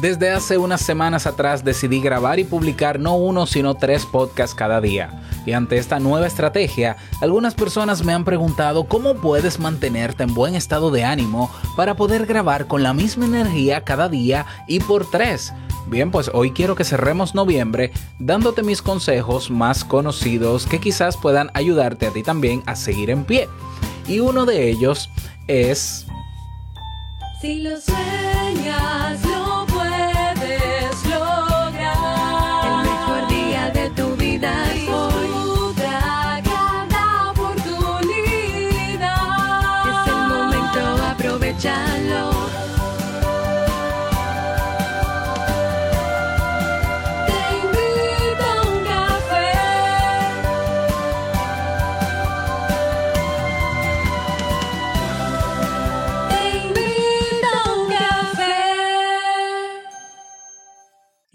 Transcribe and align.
Desde 0.00 0.30
hace 0.30 0.58
unas 0.58 0.80
semanas 0.80 1.26
atrás 1.26 1.64
decidí 1.64 2.00
grabar 2.00 2.38
y 2.38 2.44
publicar 2.44 3.00
no 3.00 3.16
uno 3.16 3.46
sino 3.46 3.74
tres 3.74 4.06
podcasts 4.06 4.54
cada 4.54 4.80
día. 4.80 5.22
Y 5.44 5.54
ante 5.54 5.76
esta 5.76 5.98
nueva 5.98 6.28
estrategia, 6.28 6.96
algunas 7.20 7.56
personas 7.56 8.04
me 8.04 8.12
han 8.12 8.24
preguntado 8.24 8.84
cómo 8.84 9.16
puedes 9.16 9.58
mantenerte 9.58 10.22
en 10.22 10.34
buen 10.34 10.54
estado 10.54 10.92
de 10.92 11.02
ánimo 11.02 11.50
para 11.74 11.96
poder 11.96 12.26
grabar 12.26 12.68
con 12.68 12.84
la 12.84 12.92
misma 12.92 13.26
energía 13.26 13.82
cada 13.82 14.08
día 14.08 14.46
y 14.68 14.78
por 14.78 15.10
tres. 15.10 15.52
Bien, 15.88 16.12
pues 16.12 16.30
hoy 16.32 16.52
quiero 16.52 16.76
que 16.76 16.84
cerremos 16.84 17.34
noviembre 17.34 17.90
dándote 18.20 18.62
mis 18.62 18.82
consejos 18.82 19.50
más 19.50 19.84
conocidos 19.84 20.66
que 20.66 20.78
quizás 20.78 21.16
puedan 21.16 21.50
ayudarte 21.54 22.06
a 22.06 22.10
ti 22.12 22.22
también 22.22 22.62
a 22.66 22.76
seguir 22.76 23.10
en 23.10 23.24
pie. 23.24 23.48
Y 24.06 24.20
uno 24.20 24.46
de 24.46 24.70
ellos 24.70 25.10
es... 25.48 26.06
Si 27.40 27.62
lo 27.62 27.80
sueñas, 27.80 29.27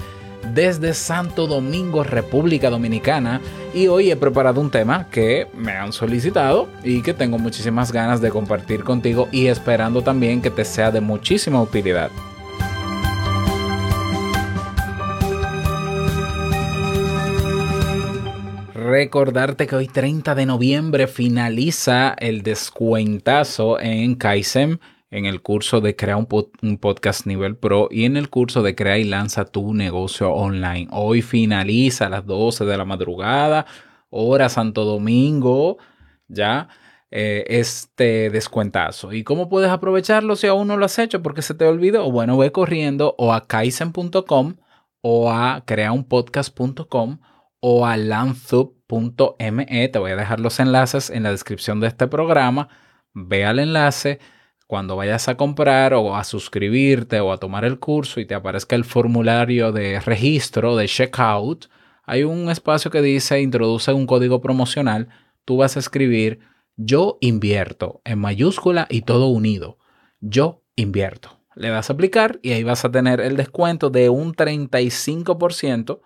desde 0.54 0.94
Santo 0.94 1.48
Domingo, 1.48 2.04
República 2.04 2.70
Dominicana. 2.70 3.42
Y 3.74 3.88
hoy 3.88 4.12
he 4.12 4.16
preparado 4.16 4.62
un 4.62 4.72
tema 4.72 5.08
que 5.10 5.48
me 5.56 5.74
han 5.74 5.94
solicitado 5.94 6.68
y 6.84 7.02
que 7.02 7.14
tengo 7.14 7.38
muchísimas 7.38 7.92
ganas 7.92 8.22
de 8.22 8.30
compartir 8.30 8.84
contigo 8.84 9.28
y 9.32 9.48
esperando 9.48 10.02
también 10.02 10.42
que 10.42 10.52
te 10.52 10.66
sea 10.66 10.92
de 10.92 11.02
muchísima 11.02 11.62
utilidad. 11.62 12.10
Recordarte 18.74 19.68
que 19.68 19.76
hoy 19.76 19.88
30 19.88 20.34
de 20.34 20.46
noviembre 20.46 21.08
finaliza 21.08 22.16
el 22.18 22.42
descuentazo 22.42 23.80
en 23.82 24.16
Kaizen 24.16 24.80
en 25.10 25.26
el 25.26 25.42
curso 25.42 25.82
de 25.82 25.96
Crea 25.96 26.18
un, 26.18 26.26
pod 26.26 26.48
un, 26.62 26.78
Podcast 26.78 27.26
Nivel 27.26 27.58
Pro 27.58 27.88
y 27.92 28.06
en 28.06 28.18
el 28.18 28.30
curso 28.30 28.62
de 28.62 28.76
Crea 28.76 28.98
y 28.98 29.04
Lanza 29.04 29.46
tu 29.46 29.74
negocio 29.74 30.32
online. 30.32 30.88
Hoy 30.92 31.22
finaliza 31.22 32.08
a 32.08 32.10
las 32.10 32.26
12 32.26 32.66
de 32.66 32.78
la 32.78 32.86
madrugada, 32.86 33.66
hora 34.10 34.50
Santo 34.50 34.86
Domingo, 34.86 35.78
ya 36.28 36.68
eh, 37.10 37.46
este 37.48 38.30
descuentazo. 38.30 39.14
¿Y 39.14 39.24
cómo 39.24 39.48
puedes 39.48 39.70
aprovecharlo 39.70 40.36
si 40.36 40.48
aún 40.48 40.68
no 40.68 40.76
lo 40.78 40.86
has 40.86 41.00
hecho 41.00 41.22
porque 41.24 41.42
se 41.42 41.54
te 41.54 41.66
olvidó? 41.66 42.12
Bueno, 42.12 42.38
ve 42.38 42.52
corriendo 42.52 43.16
o 43.18 43.34
a 43.34 43.48
kaizen.com 43.48 44.56
o 45.02 45.32
a 45.32 45.64
creaunpodcast.com 45.66 47.20
o 47.62 47.86
a 47.86 47.96
lanzup.me. 47.96 49.88
Te 49.88 50.00
voy 50.00 50.12
a 50.12 50.16
dejar 50.18 50.42
los 50.42 50.60
enlaces 50.60 51.10
en 51.10 51.24
la 51.24 51.32
descripción 51.32 51.80
de 51.80 51.88
este 51.88 52.08
programa. 52.08 52.68
Ve 53.14 53.46
al 53.46 53.60
enlace 53.60 54.20
cuando 54.68 54.98
vayas 54.98 55.30
a 55.30 55.38
comprar 55.38 55.94
o 55.94 56.16
a 56.16 56.24
suscribirte 56.26 57.22
o 57.22 57.32
a 57.32 57.38
tomar 57.38 57.64
el 57.64 57.80
curso 57.80 58.20
y 58.20 58.26
te 58.26 58.36
aparezca 58.36 58.76
el 58.76 58.84
formulario 58.84 59.72
de 59.72 60.00
registro, 60.02 60.76
de 60.76 60.88
checkout, 60.88 61.68
hay 62.04 62.24
un 62.24 62.50
espacio 62.50 62.92
que 62.92 63.02
dice 63.02 63.42
introduce 63.42 63.92
un 63.94 64.06
código 64.06 64.42
promocional. 64.42 65.08
Tú 65.46 65.58
vas 65.58 65.78
a 65.78 65.80
escribir 65.80 66.40
yo 66.76 67.18
invierto 67.22 68.02
en 68.04 68.20
mayúscula 68.20 68.88
y 68.90 69.02
todo 69.02 69.28
unido. 69.28 69.78
Yo 70.20 70.64
invierto. 70.76 71.40
Le 71.56 71.70
das 71.70 71.90
a 71.90 71.94
aplicar 71.94 72.40
y 72.44 72.52
ahí 72.52 72.64
vas 72.64 72.86
a 72.86 72.92
tener 72.92 73.20
el 73.20 73.36
descuento 73.36 73.90
de 73.90 74.10
un 74.10 74.36
35% 74.36 76.02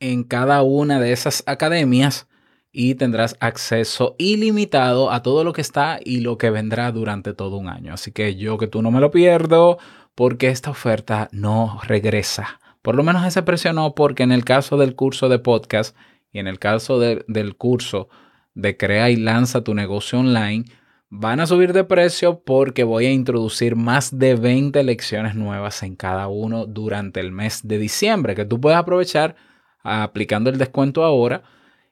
en 0.00 0.24
cada 0.24 0.62
una 0.62 0.98
de 1.00 1.12
esas 1.12 1.42
academias 1.46 2.26
y 2.72 2.94
tendrás 2.94 3.36
acceso 3.40 4.14
ilimitado 4.18 5.10
a 5.10 5.22
todo 5.22 5.44
lo 5.44 5.52
que 5.52 5.60
está 5.60 5.98
y 6.04 6.20
lo 6.20 6.38
que 6.38 6.50
vendrá 6.50 6.92
durante 6.92 7.34
todo 7.34 7.56
un 7.56 7.68
año. 7.68 7.94
Así 7.94 8.12
que 8.12 8.36
yo 8.36 8.58
que 8.58 8.66
tú 8.66 8.82
no 8.82 8.90
me 8.90 9.00
lo 9.00 9.10
pierdo 9.10 9.78
porque 10.14 10.48
esta 10.48 10.70
oferta 10.70 11.28
no 11.32 11.80
regresa. 11.84 12.60
Por 12.82 12.94
lo 12.94 13.02
menos 13.02 13.24
ese 13.26 13.42
precio 13.42 13.72
no, 13.72 13.94
porque 13.94 14.22
en 14.22 14.32
el 14.32 14.44
caso 14.44 14.76
del 14.76 14.94
curso 14.94 15.28
de 15.28 15.38
podcast 15.38 15.96
y 16.32 16.38
en 16.38 16.46
el 16.46 16.58
caso 16.58 16.98
de, 16.98 17.24
del 17.26 17.56
curso 17.56 18.08
de 18.54 18.76
Crea 18.76 19.10
y 19.10 19.16
Lanza 19.16 19.62
tu 19.62 19.74
negocio 19.74 20.18
online, 20.18 20.64
van 21.10 21.40
a 21.40 21.46
subir 21.46 21.72
de 21.72 21.84
precio 21.84 22.40
porque 22.44 22.84
voy 22.84 23.06
a 23.06 23.12
introducir 23.12 23.76
más 23.76 24.18
de 24.18 24.34
20 24.34 24.82
lecciones 24.82 25.34
nuevas 25.34 25.82
en 25.82 25.96
cada 25.96 26.28
uno 26.28 26.66
durante 26.66 27.20
el 27.20 27.32
mes 27.32 27.66
de 27.66 27.78
diciembre, 27.78 28.34
que 28.34 28.44
tú 28.44 28.60
puedes 28.60 28.78
aprovechar 28.78 29.36
aplicando 29.82 30.50
el 30.50 30.58
descuento 30.58 31.04
ahora 31.04 31.42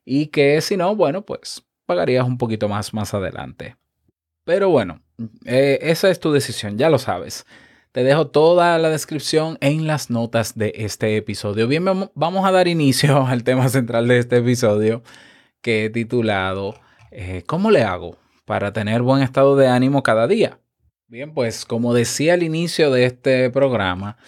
y 0.06 0.28
que 0.28 0.58
si 0.62 0.78
no, 0.78 0.96
bueno, 0.96 1.26
pues 1.26 1.62
pagarías 1.84 2.26
un 2.26 2.38
poquito 2.38 2.68
más 2.68 2.94
más 2.94 3.12
adelante. 3.12 3.76
Pero 4.44 4.70
bueno, 4.70 5.02
eh, 5.44 5.78
esa 5.82 6.08
es 6.08 6.20
tu 6.20 6.32
decisión, 6.32 6.78
ya 6.78 6.88
lo 6.88 6.98
sabes. 6.98 7.44
Te 7.92 8.04
dejo 8.04 8.28
toda 8.28 8.78
la 8.78 8.88
descripción 8.88 9.58
en 9.60 9.86
las 9.86 10.08
notas 10.08 10.56
de 10.56 10.72
este 10.76 11.16
episodio. 11.16 11.66
Bien, 11.66 11.84
vamos 12.14 12.46
a 12.46 12.52
dar 12.52 12.68
inicio 12.68 13.26
al 13.26 13.44
tema 13.44 13.68
central 13.68 14.08
de 14.08 14.18
este 14.18 14.38
episodio 14.38 15.02
que 15.60 15.86
he 15.86 15.90
titulado 15.90 16.74
eh, 17.10 17.42
¿Cómo 17.46 17.70
le 17.70 17.82
hago 17.82 18.18
para 18.44 18.72
tener 18.72 19.02
buen 19.02 19.22
estado 19.22 19.56
de 19.56 19.68
ánimo 19.68 20.02
cada 20.02 20.28
día? 20.28 20.58
Bien, 21.08 21.32
pues 21.32 21.64
como 21.64 21.94
decía 21.94 22.34
al 22.34 22.42
inicio 22.42 22.90
de 22.90 23.06
este 23.06 23.48
programa, 23.50 24.18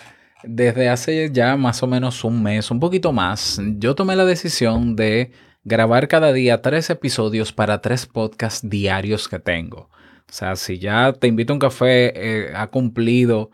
desde 0.42 0.88
hace 0.88 1.30
ya 1.32 1.56
más 1.56 1.82
o 1.82 1.86
menos 1.86 2.24
un 2.24 2.42
mes, 2.42 2.70
un 2.70 2.80
poquito 2.80 3.12
más, 3.12 3.60
yo 3.76 3.94
tomé 3.94 4.16
la 4.16 4.24
decisión 4.24 4.96
de 4.96 5.32
grabar 5.64 6.08
cada 6.08 6.32
día 6.32 6.62
tres 6.62 6.90
episodios 6.90 7.52
para 7.52 7.80
tres 7.80 8.06
podcasts 8.06 8.68
diarios 8.68 9.28
que 9.28 9.38
tengo. 9.38 9.90
O 10.28 10.32
sea, 10.32 10.56
si 10.56 10.78
ya 10.78 11.12
te 11.12 11.26
invito 11.26 11.52
a 11.52 11.56
un 11.56 11.60
café, 11.60 12.12
eh, 12.14 12.52
ha 12.54 12.66
cumplido 12.68 13.50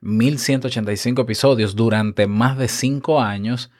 1185 0.00 1.22
episodios 1.22 1.74
durante 1.74 2.26
más 2.26 2.56
de 2.58 2.68
cinco 2.68 3.20
años. 3.20 3.70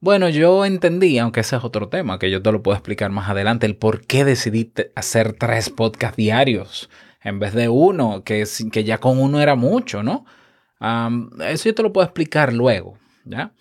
Bueno, 0.00 0.28
yo 0.28 0.64
entendí, 0.64 1.18
aunque 1.18 1.40
ese 1.40 1.56
es 1.56 1.64
otro 1.64 1.88
tema 1.88 2.18
que 2.18 2.30
yo 2.30 2.42
te 2.42 2.50
lo 2.50 2.62
puedo 2.62 2.76
explicar 2.76 3.10
más 3.10 3.28
adelante, 3.28 3.66
el 3.66 3.76
por 3.76 4.06
qué 4.06 4.24
decidí 4.24 4.72
hacer 4.94 5.34
tres 5.34 5.70
podcasts 5.70 6.16
diarios 6.16 6.90
en 7.22 7.38
vez 7.38 7.54
de 7.54 7.68
uno, 7.68 8.24
que, 8.24 8.44
que 8.72 8.84
ya 8.84 8.98
con 8.98 9.18
uno 9.18 9.40
era 9.40 9.54
mucho, 9.54 10.02
¿no? 10.02 10.24
Eso 11.46 11.68
yo 11.68 11.74
te 11.74 11.82
lo 11.82 11.92
puedo 11.92 12.04
explicar 12.04 12.52
luego. 12.52 12.98
¿ya? 13.24 13.52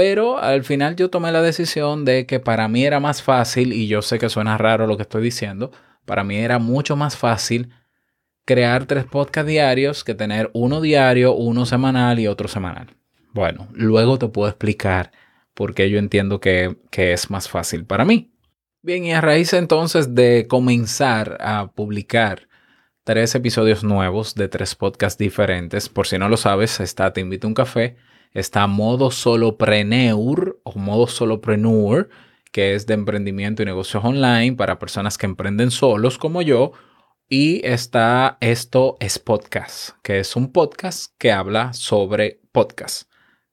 Pero 0.00 0.38
al 0.38 0.64
final 0.64 0.96
yo 0.96 1.10
tomé 1.10 1.30
la 1.30 1.42
decisión 1.42 2.06
de 2.06 2.24
que 2.24 2.40
para 2.40 2.68
mí 2.68 2.86
era 2.86 3.00
más 3.00 3.22
fácil, 3.22 3.74
y 3.74 3.86
yo 3.86 4.00
sé 4.00 4.18
que 4.18 4.30
suena 4.30 4.56
raro 4.56 4.86
lo 4.86 4.96
que 4.96 5.02
estoy 5.02 5.22
diciendo, 5.22 5.72
para 6.06 6.24
mí 6.24 6.36
era 6.36 6.58
mucho 6.58 6.96
más 6.96 7.18
fácil 7.18 7.68
crear 8.46 8.86
tres 8.86 9.04
podcasts 9.04 9.46
diarios 9.46 10.02
que 10.02 10.14
tener 10.14 10.50
uno 10.54 10.80
diario, 10.80 11.34
uno 11.34 11.66
semanal 11.66 12.18
y 12.18 12.28
otro 12.28 12.48
semanal. 12.48 12.96
Bueno, 13.34 13.68
luego 13.74 14.18
te 14.18 14.28
puedo 14.28 14.48
explicar 14.48 15.12
por 15.52 15.74
qué 15.74 15.90
yo 15.90 15.98
entiendo 15.98 16.40
que, 16.40 16.78
que 16.90 17.12
es 17.12 17.28
más 17.28 17.50
fácil 17.50 17.84
para 17.84 18.06
mí. 18.06 18.32
Bien, 18.80 19.04
y 19.04 19.12
a 19.12 19.20
raíz 19.20 19.52
entonces 19.52 20.14
de 20.14 20.46
comenzar 20.48 21.36
a 21.42 21.72
publicar 21.72 22.48
tres 23.04 23.34
episodios 23.34 23.84
nuevos 23.84 24.34
de 24.34 24.48
tres 24.48 24.74
podcasts 24.74 25.18
diferentes, 25.18 25.90
por 25.90 26.06
si 26.06 26.16
no 26.16 26.30
lo 26.30 26.38
sabes, 26.38 26.80
está 26.80 27.12
Te 27.12 27.20
invito 27.20 27.46
a 27.46 27.48
un 27.48 27.54
café, 27.54 27.98
está 28.32 28.66
Modo 28.66 29.10
Solopreneur 29.10 30.60
o 30.62 30.78
Modo 30.78 31.06
Solopreneur, 31.06 32.08
que 32.52 32.74
es 32.74 32.86
de 32.86 32.94
emprendimiento 32.94 33.62
y 33.62 33.66
negocios 33.66 34.04
online 34.04 34.54
para 34.54 34.78
personas 34.78 35.18
que 35.18 35.26
emprenden 35.26 35.70
solos 35.70 36.18
como 36.18 36.42
yo, 36.42 36.72
y 37.28 37.64
está 37.64 38.38
Esto 38.40 38.96
es 38.98 39.18
Podcast, 39.18 39.90
que 40.02 40.18
es 40.18 40.34
un 40.34 40.52
podcast 40.52 41.14
que 41.16 41.30
habla 41.30 41.72
sobre 41.72 42.40
podcast. 42.50 43.08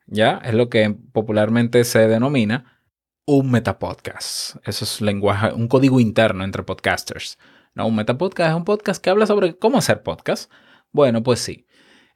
¿Ya? 0.07 0.41
Es 0.43 0.53
lo 0.53 0.69
que 0.69 0.95
popularmente 1.11 1.83
se 1.83 2.07
denomina 2.07 2.81
un 3.25 3.51
metapodcast. 3.51 4.55
Eso 4.65 4.85
es 4.85 5.01
lenguaje, 5.01 5.53
un 5.53 5.67
código 5.67 5.99
interno 5.99 6.43
entre 6.43 6.63
podcasters. 6.63 7.37
No, 7.75 7.85
un 7.85 7.95
metapodcast 7.95 8.51
es 8.51 8.55
un 8.55 8.65
podcast 8.65 9.03
que 9.03 9.09
habla 9.09 9.27
sobre 9.27 9.57
cómo 9.57 9.77
hacer 9.77 10.01
podcast. 10.01 10.51
Bueno, 10.91 11.21
pues 11.21 11.39
sí. 11.39 11.66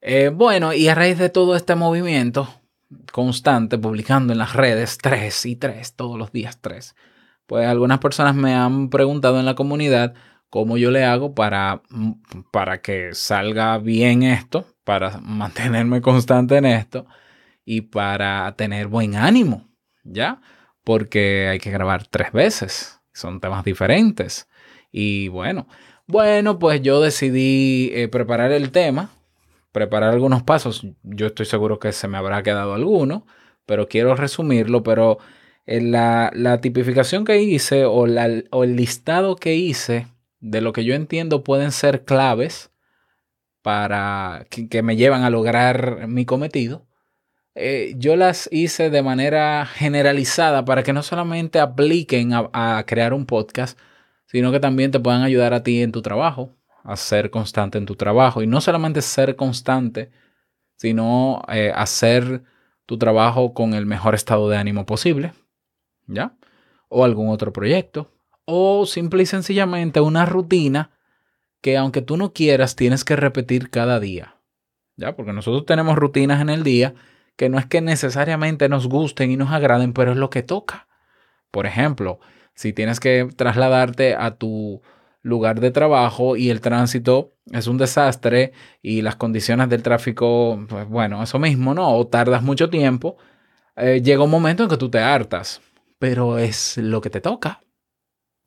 Eh, 0.02 0.30
bueno, 0.34 0.74
y 0.74 0.88
a 0.88 0.96
raíz 0.96 1.18
de 1.20 1.30
todo 1.30 1.56
este 1.56 1.76
movimiento 1.76 2.50
constante, 3.12 3.78
publicando 3.78 4.34
en 4.34 4.40
las 4.40 4.54
redes 4.54 4.98
tres 4.98 5.46
y 5.46 5.56
tres, 5.56 5.96
todos 5.96 6.18
los 6.18 6.32
días 6.32 6.60
tres, 6.60 6.96
pues 7.46 7.68
algunas 7.68 8.00
personas 8.00 8.36
me 8.36 8.56
han 8.56 8.90
preguntado 8.90 9.40
en 9.40 9.46
la 9.46 9.56
comunidad 9.56 10.14
cómo 10.50 10.78
yo 10.78 10.92
le 10.92 11.06
hago 11.06 11.36
para, 11.36 11.82
para 12.52 12.82
que 12.82 13.14
salga 13.14 13.78
bien 13.78 14.24
esto, 14.24 14.66
para 14.84 15.18
mantenerme 15.22 16.02
constante 16.02 16.58
en 16.58 16.66
esto 16.66 17.06
y 17.64 17.82
para 17.82 18.56
tener 18.56 18.88
buen 18.88 19.16
ánimo, 19.16 19.70
¿ya? 20.04 20.42
Porque 20.84 21.48
hay 21.48 21.60
que 21.60 21.72
grabar 21.72 22.08
tres 22.08 22.32
veces, 22.32 23.00
son 23.14 23.40
temas 23.40 23.64
diferentes. 23.64 24.50
Y 24.92 25.28
bueno, 25.30 25.68
bueno, 26.08 26.60
pues 26.60 26.82
yo 26.82 27.02
decidí 27.02 27.92
eh, 27.94 28.08
preparar 28.08 28.52
el 28.52 28.72
tema, 28.72 29.12
preparar 29.72 30.12
algunos 30.14 30.44
pasos. 30.44 30.86
Yo 31.04 31.28
estoy 31.28 31.46
seguro 31.46 31.80
que 31.80 31.92
se 31.94 32.08
me 32.08 32.18
habrá 32.18 32.44
quedado 32.44 32.74
alguno, 32.74 33.26
pero 33.66 33.88
quiero 33.88 34.16
resumirlo. 34.16 34.84
Pero 34.84 35.18
en 35.66 35.92
la, 35.92 36.32
la 36.34 36.62
tipificación 36.62 37.26
que 37.26 37.42
hice 37.42 37.86
o, 37.86 38.08
la- 38.08 38.44
o 38.52 38.64
el 38.64 38.76
listado 38.76 39.36
que 39.36 39.56
hice 39.56 40.08
de 40.40 40.62
lo 40.62 40.74
que 40.74 40.84
yo 40.86 40.94
entiendo 40.96 41.44
pueden 41.44 41.72
ser 41.72 42.04
claves 42.06 42.72
para 43.62 44.46
que, 44.50 44.68
que 44.70 44.82
me 44.84 44.96
llevan 44.96 45.24
a 45.24 45.30
lograr 45.30 46.08
mi 46.08 46.26
cometido. 46.26 46.88
eh, 47.56 47.94
yo 47.98 48.16
las 48.16 48.50
hice 48.52 48.90
de 48.90 49.04
manera 49.04 49.66
generalizada 49.68 50.66
para 50.66 50.84
que 50.84 50.94
no 50.94 51.04
solamente 51.04 51.60
apliquen 51.60 52.34
a, 52.34 52.50
a 52.54 52.86
crear 52.86 53.14
un 53.14 53.26
podcast, 53.26 53.80
sino 54.28 54.52
que 54.52 54.60
también 54.62 54.92
te 54.92 55.00
puedan 55.02 55.24
ayudar 55.24 55.54
a 55.54 55.64
ti 55.64 55.82
en 55.84 55.92
tu 55.92 56.02
trabajo, 56.02 56.56
a 56.84 56.96
ser 56.96 57.30
constante 57.30 57.78
en 57.78 57.86
tu 57.86 57.96
trabajo. 57.96 58.42
Y 58.42 58.48
no 58.48 58.62
solamente 58.62 59.02
ser 59.02 59.36
constante, 59.36 60.12
sino 60.76 61.42
eh, 61.48 61.72
hacer 61.76 62.44
tu 62.86 62.98
trabajo 62.98 63.54
con 63.54 63.74
el 63.74 63.86
mejor 63.86 64.16
estado 64.16 64.50
de 64.50 64.58
ánimo 64.58 64.86
posible, 64.86 65.34
¿ya? 66.08 66.36
O 66.90 67.06
algún 67.06 67.30
otro 67.30 67.54
proyecto. 67.54 68.12
O 68.46 68.86
simple 68.86 69.24
y 69.24 69.26
sencillamente 69.26 70.02
una 70.02 70.26
rutina 70.26 70.92
que 71.62 71.78
aunque 71.78 72.02
tú 72.02 72.18
no 72.18 72.34
quieras, 72.34 72.76
tienes 72.76 73.06
que 73.06 73.16
repetir 73.16 73.70
cada 73.70 74.00
día, 74.00 74.38
¿ya? 74.98 75.16
Porque 75.16 75.34
nosotros 75.34 75.66
tenemos 75.66 75.96
rutinas 75.96 76.42
en 76.42 76.50
el 76.50 76.64
día 76.64 76.96
que 77.36 77.50
no 77.50 77.60
es 77.60 77.66
que 77.66 77.82
necesariamente 77.82 78.68
nos 78.68 78.88
gusten 78.88 79.32
y 79.32 79.38
nos 79.38 79.52
agraden, 79.52 79.94
pero 79.94 80.12
es 80.12 80.18
lo 80.18 80.30
que 80.30 80.44
toca. 80.44 80.88
Por 81.50 81.66
ejemplo, 81.66 82.20
si 82.56 82.74
tienes 82.74 83.00
que 83.00 83.28
trasladarte 83.36 84.16
a 84.16 84.36
tu 84.36 84.82
lugar 85.22 85.60
de 85.60 85.72
trabajo 85.72 86.36
y 86.36 86.50
el 86.50 86.62
tránsito 86.62 87.34
es 87.52 87.68
un 87.68 87.78
desastre 87.78 88.54
y 88.82 89.02
las 89.02 89.16
condiciones 89.16 89.70
del 89.70 89.84
tráfico, 89.84 90.64
pues 90.68 90.88
bueno, 90.88 91.22
eso 91.22 91.40
mismo, 91.40 91.74
¿no? 91.74 91.90
O 91.96 92.08
tardas 92.08 92.44
mucho 92.44 92.70
tiempo, 92.70 93.18
eh, 93.76 94.02
llega 94.04 94.24
un 94.24 94.32
momento 94.32 94.64
en 94.64 94.70
que 94.70 94.78
tú 94.78 94.90
te 94.90 95.00
hartas, 95.00 95.62
pero 96.00 96.38
es 96.38 96.78
lo 96.78 97.02
que 97.02 97.10
te 97.10 97.22
toca. 97.22 97.62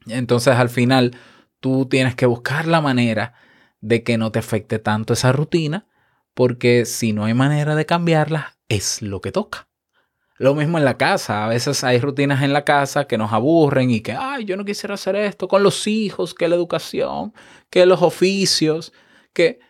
Entonces 0.07 0.55
al 0.57 0.69
final 0.69 1.17
tú 1.61 1.87
tienes 1.87 2.15
que 2.15 2.27
buscar 2.27 2.67
la 2.67 2.81
manera 2.81 3.35
de 3.81 4.03
que 4.03 4.19
no 4.19 4.33
te 4.33 4.39
afecte 4.39 4.79
tanto 4.79 5.13
esa 5.13 5.33
rutina, 5.33 5.87
porque 6.35 6.85
si 6.85 7.13
no 7.13 7.25
hay 7.25 7.35
manera 7.35 7.77
de 7.77 7.87
cambiarla, 7.87 8.57
es 8.69 9.03
lo 9.03 9.21
que 9.21 9.33
toca. 9.33 9.69
Lo 10.37 10.55
mismo 10.55 10.79
en 10.79 10.85
la 10.85 10.97
casa. 10.97 11.45
A 11.45 11.49
veces 11.49 11.85
hay 11.85 11.99
rutinas 12.01 12.43
en 12.43 12.53
la 12.53 12.65
casa 12.65 13.07
que 13.07 13.19
nos 13.19 13.33
aburren 13.33 13.91
y 13.91 14.01
que, 14.01 14.13
ay, 14.13 14.45
yo 14.45 14.57
no 14.57 14.65
quisiera 14.65 14.95
hacer 14.95 15.17
esto 15.17 15.47
con 15.49 15.63
los 15.63 15.87
hijos, 15.87 16.35
que 16.35 16.49
la 16.49 16.57
educación, 16.57 17.33
que 17.71 17.87
los 17.87 18.03
oficios, 18.03 18.93
que... 19.33 19.61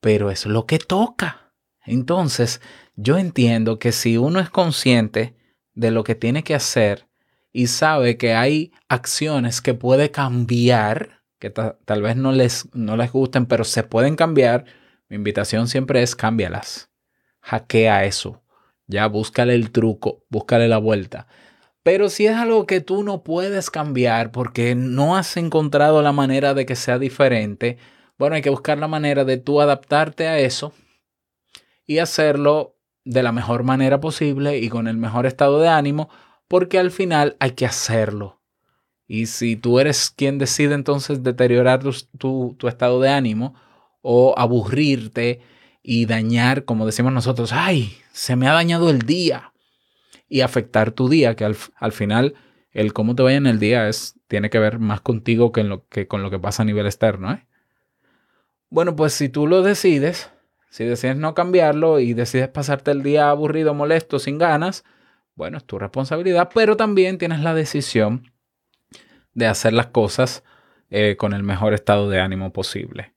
Pero 0.00 0.30
es 0.30 0.46
lo 0.46 0.66
que 0.66 0.78
toca. 0.78 1.52
Entonces, 1.84 2.60
yo 2.96 3.18
entiendo 3.18 3.78
que 3.78 3.92
si 3.92 4.16
uno 4.16 4.40
es 4.40 4.50
consciente 4.50 5.36
de 5.74 5.90
lo 5.90 6.04
que 6.04 6.14
tiene 6.14 6.42
que 6.42 6.54
hacer 6.54 7.08
y 7.52 7.68
sabe 7.68 8.16
que 8.16 8.34
hay 8.34 8.72
acciones 8.88 9.60
que 9.60 9.74
puede 9.74 10.10
cambiar, 10.10 11.22
que 11.38 11.50
ta- 11.50 11.78
tal 11.84 12.02
vez 12.02 12.16
no 12.16 12.32
les, 12.32 12.68
no 12.74 12.96
les 12.96 13.12
gusten, 13.12 13.46
pero 13.46 13.64
se 13.64 13.82
pueden 13.82 14.16
cambiar, 14.16 14.64
mi 15.08 15.16
invitación 15.16 15.68
siempre 15.68 16.02
es 16.02 16.16
cámbialas. 16.16 16.90
Hackea 17.40 18.04
eso. 18.04 18.42
Ya 18.92 19.06
búscale 19.08 19.54
el 19.54 19.70
truco, 19.72 20.22
búscale 20.28 20.68
la 20.68 20.76
vuelta. 20.78 21.26
Pero 21.82 22.10
si 22.10 22.26
es 22.26 22.36
algo 22.36 22.66
que 22.66 22.80
tú 22.82 23.02
no 23.02 23.22
puedes 23.24 23.70
cambiar 23.70 24.30
porque 24.32 24.74
no 24.74 25.16
has 25.16 25.36
encontrado 25.38 26.02
la 26.02 26.12
manera 26.12 26.54
de 26.54 26.66
que 26.66 26.76
sea 26.76 26.98
diferente, 26.98 27.78
bueno, 28.18 28.36
hay 28.36 28.42
que 28.42 28.50
buscar 28.50 28.78
la 28.78 28.88
manera 28.88 29.24
de 29.24 29.38
tú 29.38 29.60
adaptarte 29.62 30.28
a 30.28 30.38
eso 30.38 30.74
y 31.86 31.98
hacerlo 31.98 32.76
de 33.04 33.22
la 33.22 33.32
mejor 33.32 33.64
manera 33.64 34.00
posible 34.00 34.58
y 34.58 34.68
con 34.68 34.86
el 34.86 34.96
mejor 34.96 35.26
estado 35.26 35.60
de 35.60 35.68
ánimo, 35.68 36.08
porque 36.48 36.78
al 36.78 36.90
final 36.90 37.36
hay 37.40 37.52
que 37.52 37.66
hacerlo. 37.66 38.40
Y 39.08 39.26
si 39.26 39.56
tú 39.56 39.80
eres 39.80 40.10
quien 40.10 40.38
decide 40.38 40.74
entonces 40.74 41.22
deteriorar 41.22 41.80
tu, 41.82 41.92
tu- 42.18 42.54
tu 42.58 42.68
estado 42.68 43.00
de 43.00 43.10
ánimo 43.10 43.54
o 44.02 44.34
aburrirte 44.36 45.40
y 45.82 46.06
dañar, 46.06 46.64
como 46.64 46.86
decimos 46.86 47.12
nosotros, 47.12 47.52
ay, 47.52 47.96
se 48.12 48.36
me 48.36 48.48
ha 48.48 48.52
dañado 48.52 48.90
el 48.90 49.00
día 49.00 49.52
y 50.28 50.40
afectar 50.40 50.92
tu 50.92 51.08
día, 51.08 51.34
que 51.34 51.44
al, 51.44 51.56
al 51.76 51.92
final 51.92 52.34
el 52.72 52.92
cómo 52.92 53.14
te 53.14 53.22
vaya 53.22 53.36
en 53.36 53.46
el 53.46 53.58
día 53.58 53.88
es, 53.88 54.18
tiene 54.28 54.50
que 54.50 54.58
ver 54.58 54.78
más 54.78 55.00
contigo 55.00 55.52
que, 55.52 55.60
en 55.60 55.68
lo, 55.68 55.86
que 55.88 56.06
con 56.06 56.22
lo 56.22 56.30
que 56.30 56.38
pasa 56.38 56.62
a 56.62 56.66
nivel 56.66 56.86
externo. 56.86 57.32
¿eh? 57.32 57.46
Bueno, 58.70 58.96
pues 58.96 59.12
si 59.12 59.28
tú 59.28 59.46
lo 59.46 59.62
decides, 59.62 60.30
si 60.70 60.84
decides 60.84 61.16
no 61.16 61.34
cambiarlo 61.34 62.00
y 62.00 62.14
decides 62.14 62.48
pasarte 62.48 62.90
el 62.92 63.02
día 63.02 63.28
aburrido, 63.28 63.74
molesto, 63.74 64.18
sin 64.18 64.38
ganas, 64.38 64.84
bueno, 65.34 65.58
es 65.58 65.64
tu 65.64 65.78
responsabilidad, 65.78 66.50
pero 66.54 66.76
también 66.76 67.18
tienes 67.18 67.40
la 67.40 67.54
decisión 67.54 68.32
de 69.34 69.46
hacer 69.46 69.72
las 69.72 69.88
cosas 69.88 70.44
eh, 70.90 71.16
con 71.18 71.32
el 71.32 71.42
mejor 71.42 71.74
estado 71.74 72.08
de 72.08 72.20
ánimo 72.20 72.52
posible. 72.52 73.12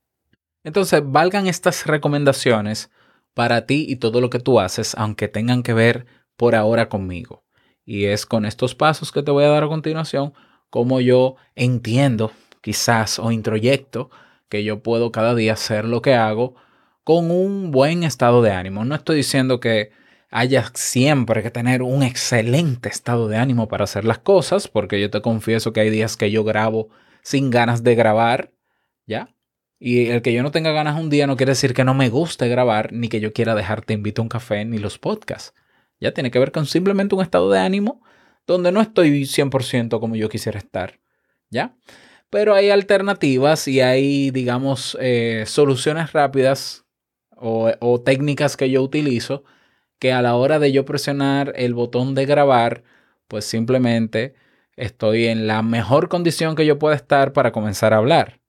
Entonces, 0.65 1.03
valgan 1.05 1.45
estas 1.45 1.85
recomendaciones 1.85 2.89
para 3.35 3.67
ti 3.67 3.85
y 3.87 3.97
todo 3.97 4.19
lo 4.19 4.31
que 4.31 4.39
tú 4.39 4.59
haces, 4.59 4.95
aunque 4.97 5.27
tengan 5.27 5.61
que 5.61 5.73
ver 5.73 6.07
por 6.35 6.55
ahora 6.55 6.89
conmigo. 6.89 7.45
Y 7.85 8.05
es 8.05 8.25
con 8.25 8.45
estos 8.45 8.73
pasos 8.73 9.11
que 9.11 9.21
te 9.21 9.29
voy 9.29 9.43
a 9.43 9.49
dar 9.49 9.63
a 9.63 9.67
continuación, 9.67 10.33
como 10.71 11.01
yo 11.01 11.35
entiendo, 11.53 12.31
quizás, 12.61 13.19
o 13.19 13.31
introyecto, 13.31 14.09
que 14.49 14.63
yo 14.63 14.81
puedo 14.81 15.11
cada 15.11 15.35
día 15.35 15.53
hacer 15.53 15.85
lo 15.85 16.01
que 16.01 16.15
hago 16.15 16.55
con 17.03 17.29
un 17.29 17.69
buen 17.69 18.03
estado 18.03 18.41
de 18.41 18.51
ánimo. 18.51 18.85
No 18.85 18.95
estoy 18.95 19.17
diciendo 19.17 19.59
que 19.59 19.91
haya 20.31 20.71
siempre 20.73 21.43
que 21.43 21.51
tener 21.51 21.83
un 21.83 22.01
excelente 22.01 22.89
estado 22.89 23.27
de 23.27 23.37
ánimo 23.37 23.67
para 23.67 23.83
hacer 23.83 24.03
las 24.03 24.17
cosas, 24.17 24.67
porque 24.67 24.99
yo 24.99 25.11
te 25.11 25.21
confieso 25.21 25.73
que 25.73 25.81
hay 25.81 25.91
días 25.91 26.17
que 26.17 26.31
yo 26.31 26.43
grabo 26.43 26.89
sin 27.21 27.51
ganas 27.51 27.83
de 27.83 27.93
grabar, 27.93 28.51
¿ya? 29.05 29.34
Y 29.79 30.07
el 30.07 30.21
que 30.21 30.33
yo 30.33 30.41
no 30.41 30.51
tenga 30.51 30.71
ganas 30.71 30.99
un 30.99 31.09
día 31.09 31.27
no 31.27 31.35
quiere 31.35 31.51
decir 31.51 31.73
que 31.73 31.83
no 31.83 31.93
me 31.93 32.09
guste 32.09 32.47
grabar, 32.47 32.93
ni 32.93 33.09
que 33.09 33.19
yo 33.19 33.33
quiera 33.33 33.55
dejarte 33.55 33.93
invito 33.93 34.21
a 34.21 34.23
un 34.23 34.29
café, 34.29 34.63
ni 34.65 34.77
los 34.77 34.97
podcasts. 34.97 35.53
Ya 35.99 36.13
tiene 36.13 36.31
que 36.31 36.39
ver 36.39 36.51
con 36.51 36.65
simplemente 36.65 37.15
un 37.15 37.21
estado 37.21 37.49
de 37.51 37.59
ánimo 37.59 38.01
donde 38.47 38.71
no 38.71 38.81
estoy 38.81 39.25
100% 39.25 39.99
como 39.99 40.15
yo 40.15 40.29
quisiera 40.29 40.59
estar, 40.59 40.99
¿ya? 41.49 41.75
Pero 42.29 42.53
hay 42.53 42.69
alternativas 42.69 43.67
y 43.67 43.81
hay, 43.81 44.31
digamos, 44.31 44.97
eh, 45.01 45.43
soluciones 45.47 46.13
rápidas 46.13 46.85
o, 47.35 47.71
o 47.79 48.01
técnicas 48.01 48.57
que 48.57 48.69
yo 48.69 48.81
utilizo 48.83 49.43
que 49.99 50.13
a 50.13 50.21
la 50.21 50.35
hora 50.35 50.59
de 50.59 50.71
yo 50.71 50.85
presionar 50.85 51.53
el 51.55 51.73
botón 51.73 52.15
de 52.15 52.25
grabar, 52.25 52.83
pues 53.27 53.45
simplemente 53.45 54.35
estoy 54.75 55.27
en 55.27 55.47
la 55.47 55.61
mejor 55.63 56.09
condición 56.09 56.55
que 56.55 56.65
yo 56.65 56.79
pueda 56.79 56.95
estar 56.95 57.33
para 57.33 57.51
comenzar 57.51 57.93
a 57.93 57.97
hablar. 57.97 58.39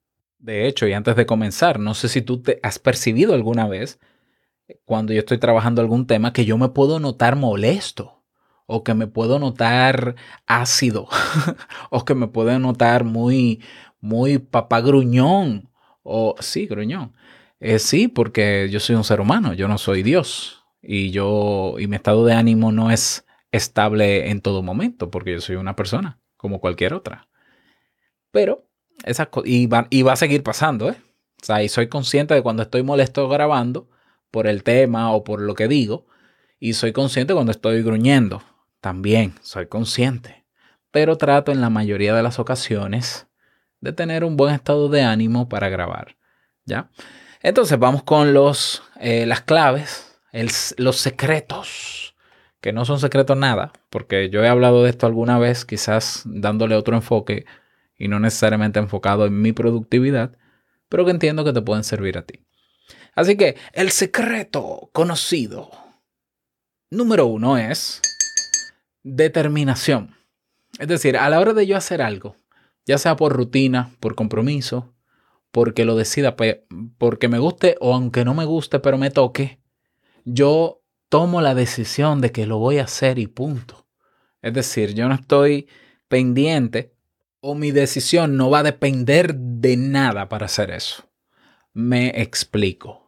De 0.46 0.68
hecho, 0.68 0.86
y 0.86 0.92
antes 0.92 1.16
de 1.16 1.26
comenzar, 1.26 1.80
no 1.80 1.92
sé 1.94 2.08
si 2.08 2.22
tú 2.22 2.40
te 2.40 2.60
has 2.62 2.78
percibido 2.78 3.34
alguna 3.34 3.66
vez 3.66 3.98
cuando 4.84 5.12
yo 5.12 5.18
estoy 5.18 5.38
trabajando 5.38 5.80
algún 5.80 6.06
tema 6.06 6.32
que 6.32 6.44
yo 6.44 6.56
me 6.56 6.68
puedo 6.68 7.00
notar 7.00 7.34
molesto 7.34 8.22
o 8.66 8.84
que 8.84 8.94
me 8.94 9.08
puedo 9.08 9.40
notar 9.40 10.14
ácido 10.46 11.08
o 11.90 12.04
que 12.04 12.14
me 12.14 12.28
puedo 12.28 12.56
notar 12.60 13.02
muy 13.02 13.60
muy 14.00 14.38
papá 14.38 14.80
gruñón 14.80 15.68
o 16.04 16.36
sí, 16.38 16.66
gruñón. 16.68 17.16
Eh, 17.58 17.80
sí, 17.80 18.06
porque 18.06 18.68
yo 18.70 18.78
soy 18.78 18.94
un 18.94 19.02
ser 19.02 19.20
humano, 19.20 19.52
yo 19.52 19.66
no 19.66 19.78
soy 19.78 20.04
Dios 20.04 20.64
y 20.80 21.10
yo 21.10 21.74
y 21.80 21.88
mi 21.88 21.96
estado 21.96 22.24
de 22.24 22.34
ánimo 22.34 22.70
no 22.70 22.92
es 22.92 23.26
estable 23.50 24.30
en 24.30 24.40
todo 24.40 24.62
momento 24.62 25.10
porque 25.10 25.32
yo 25.32 25.40
soy 25.40 25.56
una 25.56 25.74
persona 25.74 26.20
como 26.36 26.60
cualquier 26.60 26.94
otra. 26.94 27.26
Pero 28.30 28.65
esa 29.04 29.28
y 29.44 29.66
va, 29.66 29.86
y 29.90 30.02
va 30.02 30.12
a 30.12 30.16
seguir 30.16 30.42
pasando, 30.42 30.90
¿eh? 30.90 30.96
O 31.42 31.44
sea, 31.44 31.62
y 31.62 31.68
soy 31.68 31.88
consciente 31.88 32.34
de 32.34 32.42
cuando 32.42 32.62
estoy 32.62 32.82
molesto 32.82 33.28
grabando 33.28 33.88
por 34.30 34.46
el 34.46 34.62
tema 34.62 35.12
o 35.12 35.22
por 35.22 35.40
lo 35.40 35.54
que 35.54 35.68
digo 35.68 36.06
y 36.58 36.72
soy 36.72 36.92
consciente 36.92 37.34
cuando 37.34 37.52
estoy 37.52 37.82
gruñendo. 37.82 38.42
También 38.80 39.34
soy 39.42 39.66
consciente. 39.66 40.44
Pero 40.90 41.16
trato 41.16 41.52
en 41.52 41.60
la 41.60 41.70
mayoría 41.70 42.14
de 42.14 42.22
las 42.22 42.38
ocasiones 42.38 43.26
de 43.80 43.92
tener 43.92 44.24
un 44.24 44.36
buen 44.36 44.54
estado 44.54 44.88
de 44.88 45.02
ánimo 45.02 45.48
para 45.48 45.68
grabar. 45.68 46.16
¿Ya? 46.64 46.90
Entonces 47.42 47.78
vamos 47.78 48.02
con 48.02 48.32
los, 48.34 48.82
eh, 48.98 49.26
las 49.26 49.42
claves, 49.42 50.18
los 50.78 50.96
secretos, 50.96 52.16
que 52.60 52.72
no 52.72 52.84
son 52.84 52.98
secretos 52.98 53.36
nada, 53.36 53.72
porque 53.90 54.30
yo 54.30 54.42
he 54.42 54.48
hablado 54.48 54.82
de 54.82 54.90
esto 54.90 55.06
alguna 55.06 55.38
vez, 55.38 55.64
quizás 55.64 56.22
dándole 56.24 56.74
otro 56.74 56.96
enfoque 56.96 57.46
y 57.98 58.08
no 58.08 58.20
necesariamente 58.20 58.78
enfocado 58.78 59.26
en 59.26 59.40
mi 59.40 59.52
productividad, 59.52 60.36
pero 60.88 61.04
que 61.04 61.10
entiendo 61.10 61.44
que 61.44 61.52
te 61.52 61.62
pueden 61.62 61.84
servir 61.84 62.18
a 62.18 62.22
ti. 62.22 62.44
Así 63.14 63.36
que 63.36 63.56
el 63.72 63.90
secreto 63.90 64.90
conocido 64.92 65.70
número 66.90 67.26
uno 67.26 67.58
es 67.58 68.00
determinación. 69.02 70.14
Es 70.78 70.88
decir, 70.88 71.16
a 71.16 71.30
la 71.30 71.40
hora 71.40 71.54
de 71.54 71.66
yo 71.66 71.76
hacer 71.76 72.02
algo, 72.02 72.36
ya 72.84 72.98
sea 72.98 73.16
por 73.16 73.32
rutina, 73.32 73.94
por 74.00 74.14
compromiso, 74.14 74.94
porque 75.50 75.84
lo 75.84 75.96
decida, 75.96 76.36
porque 76.98 77.28
me 77.28 77.38
guste 77.38 77.76
o 77.80 77.94
aunque 77.94 78.24
no 78.24 78.34
me 78.34 78.44
guste, 78.44 78.78
pero 78.78 78.98
me 78.98 79.10
toque, 79.10 79.60
yo 80.24 80.82
tomo 81.08 81.40
la 81.40 81.54
decisión 81.54 82.20
de 82.20 82.32
que 82.32 82.46
lo 82.46 82.58
voy 82.58 82.78
a 82.78 82.84
hacer 82.84 83.18
y 83.18 83.26
punto. 83.26 83.86
Es 84.42 84.52
decir, 84.52 84.94
yo 84.94 85.08
no 85.08 85.14
estoy 85.14 85.68
pendiente 86.08 86.95
o 87.46 87.54
mi 87.54 87.70
decisión 87.70 88.36
no 88.36 88.50
va 88.50 88.58
a 88.58 88.64
depender 88.64 89.36
de 89.36 89.76
nada 89.76 90.28
para 90.28 90.46
hacer 90.46 90.72
eso. 90.72 91.08
Me 91.72 92.08
explico. 92.20 93.06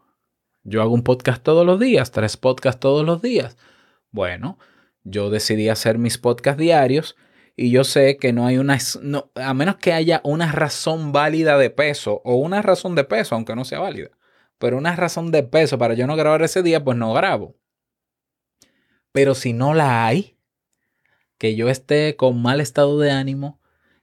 Yo 0.63 0.81
hago 0.81 0.95
un 0.95 1.03
podcast 1.03 1.43
todos 1.43 1.67
los 1.67 1.81
días, 1.81 2.13
tres 2.13 2.37
podcasts 2.37 2.79
todos 2.79 3.05
los 3.05 3.21
días. 3.21 3.57
Bueno, 4.13 4.57
yo 5.03 5.29
decidí 5.29 5.69
hacer 5.69 5.99
mis 5.99 6.19
podcasts 6.19 6.61
diarios 6.61 7.17
y 7.57 7.73
yo 7.73 7.83
sé 7.83 8.17
que 8.17 8.33
no 8.33 8.47
hay 8.47 8.59
una, 8.59 8.79
no, 9.03 9.33
a 9.35 9.55
menos 9.55 9.77
que 9.79 9.93
haya 9.93 10.21
una 10.23 10.53
razón 10.53 11.11
válida 11.11 11.59
de 11.59 11.71
peso 11.71 12.23
o 12.25 12.37
una 12.37 12.63
razón 12.63 12.95
de 12.95 13.03
peso, 13.03 13.35
aunque 13.35 13.57
no 13.57 13.65
sea 13.65 13.81
válida, 13.81 14.11
pero 14.59 14.79
una 14.79 14.95
razón 14.95 15.33
de 15.33 15.43
peso 15.43 15.79
para 15.79 15.95
yo 15.95 16.07
no 16.07 16.15
grabar 16.15 16.43
ese 16.43 16.63
día, 16.63 16.85
pues 16.85 16.97
no 16.97 17.13
grabo. 17.13 17.57
Pero 19.11 19.35
si 19.35 19.53
no 19.53 19.75
la 19.75 20.07
hay, 20.07 20.39
que 21.39 21.57
yo 21.57 21.69
esté 21.69 22.15
con 22.15 22.41
mal 22.41 22.61
estado 22.61 23.01
de 23.01 23.11
ánimo, 23.11 23.58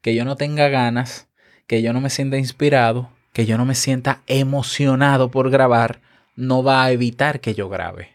que 0.06 0.14
yo 0.14 0.24
no 0.24 0.36
tenga 0.36 0.70
ganas, 0.70 1.30
que 1.66 1.82
yo 1.82 1.92
no 1.92 2.00
me 2.00 2.12
sienta 2.12 2.38
inspirado, 2.38 3.10
que 3.34 3.48
yo 3.48 3.58
no 3.58 3.66
me 3.66 3.74
sienta 3.74 4.22
emocionado 4.28 5.32
por 5.32 5.50
grabar, 5.50 6.00
no 6.36 6.62
va 6.62 6.84
a 6.84 6.92
evitar 6.92 7.40
que 7.40 7.56
yo 7.56 7.70
grabe. 7.70 8.10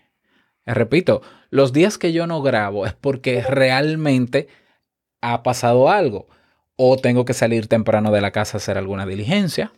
Repito, 0.64 1.20
los 1.50 1.72
días 1.72 1.98
que 1.98 2.12
yo 2.12 2.28
no 2.28 2.42
grabo 2.42 2.86
es 2.86 2.94
porque 2.94 3.42
realmente 3.42 4.46
ha 5.20 5.42
pasado 5.42 5.90
algo. 5.90 6.28
O 6.76 6.96
tengo 6.96 7.24
que 7.24 7.34
salir 7.34 7.66
temprano 7.66 8.12
de 8.12 8.20
la 8.20 8.30
casa 8.30 8.56
a 8.56 8.60
hacer 8.60 8.78
alguna 8.78 9.04
diligencia, 9.04 9.72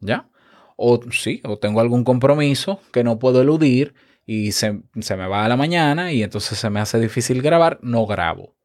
¿ya? 0.00 0.28
O 0.74 1.02
sí, 1.12 1.40
o 1.44 1.56
tengo 1.56 1.78
algún 1.78 2.02
compromiso 2.02 2.80
que 2.92 3.04
no 3.04 3.20
puedo 3.20 3.40
eludir 3.40 3.94
y 4.26 4.50
se, 4.50 4.82
se 5.00 5.16
me 5.16 5.28
va 5.28 5.44
a 5.44 5.48
la 5.48 5.56
mañana 5.56 6.10
y 6.10 6.24
entonces 6.24 6.58
se 6.58 6.68
me 6.68 6.80
hace 6.80 6.98
difícil 6.98 7.42
grabar, 7.42 7.78
no 7.80 8.06
grabo. 8.06 8.56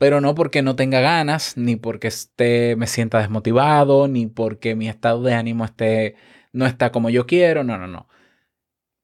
Pero 0.00 0.22
no 0.22 0.34
porque 0.34 0.62
no 0.62 0.76
tenga 0.76 1.00
ganas, 1.02 1.58
ni 1.58 1.76
porque 1.76 2.08
esté, 2.08 2.74
me 2.74 2.86
sienta 2.86 3.18
desmotivado, 3.18 4.08
ni 4.08 4.26
porque 4.26 4.74
mi 4.74 4.88
estado 4.88 5.22
de 5.22 5.34
ánimo 5.34 5.66
esté, 5.66 6.16
no 6.54 6.64
está 6.64 6.90
como 6.90 7.10
yo 7.10 7.26
quiero, 7.26 7.64
no, 7.64 7.76
no, 7.76 7.86
no. 7.86 8.08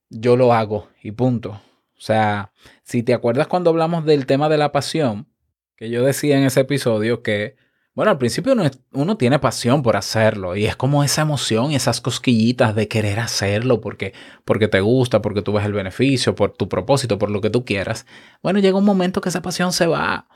Yo 0.09 0.39
lo 0.39 0.55
hago 0.55 0.89
y 1.03 1.11
punto. 1.11 1.51
O 1.51 2.01
sea, 2.01 2.51
si 2.83 3.03
te 3.03 3.13
acuerdas 3.13 3.47
cuando 3.47 3.69
hablamos 3.69 4.07
del 4.07 4.25
tema 4.25 4.49
de 4.49 4.57
la 4.57 4.73
pasión, 4.73 5.29
que 5.77 5.91
yo 5.91 6.03
decía 6.03 6.39
en 6.39 6.45
ese 6.45 6.61
episodio 6.61 7.23
que, 7.23 7.57
bueno, 7.93 8.11
al 8.11 8.17
principio 8.17 8.55
uno, 8.93 9.17
tiene 9.19 9.39
pasión 9.39 9.83
por 9.83 9.99
hacerlo 9.99 10.57
y 10.57 10.65
es 10.65 10.77
como 10.77 11.05
esa 11.05 11.21
emoción 11.21 11.73
y 11.73 11.77
esas 11.77 12.01
cosquillitas 12.01 12.75
de 12.75 12.89
querer 12.89 13.21
hacerlo 13.21 13.83
porque, 13.83 14.15
porque 14.47 14.67
te 14.67 14.81
gusta, 14.81 15.21
porque 15.21 15.43
tú 15.43 15.53
ves 15.53 15.67
el 15.67 15.75
beneficio, 15.75 16.35
por 16.35 16.53
tu 16.53 16.71
propósito, 16.71 17.19
por 17.19 17.31
lo 17.31 17.43
que 17.43 17.51
tú 17.51 17.67
quieras. 17.67 18.07
Bueno, 18.43 18.61
llega 18.61 18.79
un 18.79 18.87
momento 18.87 19.21
que 19.21 19.29
esa 19.29 19.43
pasión 19.43 19.75
se 19.75 19.87
va 19.87 20.27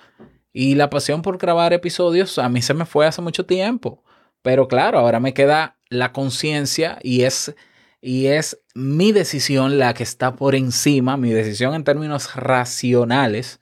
y 0.52 0.75
la 0.75 0.90
pasión 0.90 1.23
por 1.23 1.38
grabar 1.38 1.73
episodios 1.73 2.38
a 2.38 2.49
mí 2.49 2.62
se 2.62 2.75
me 2.75 2.87
fue 2.87 3.07
hace 3.07 3.23
mucho 3.23 3.47
tiempo. 3.47 4.02
Pero 4.42 4.69
claro, 4.69 4.99
ahora 4.99 5.21
me 5.21 5.35
queda 5.35 5.76
la 5.88 6.12
conciencia 6.12 6.99
y 7.02 7.23
es, 7.23 7.54
y 8.00 8.26
es 8.26 8.61
mi 8.75 9.12
decisión 9.12 9.78
la 9.78 9.95
que 9.95 10.02
está 10.02 10.37
por 10.37 10.54
encima, 10.54 11.16
mi 11.16 11.30
decisión 11.30 11.75
en 11.75 11.85
términos 11.85 12.35
racionales, 12.35 13.61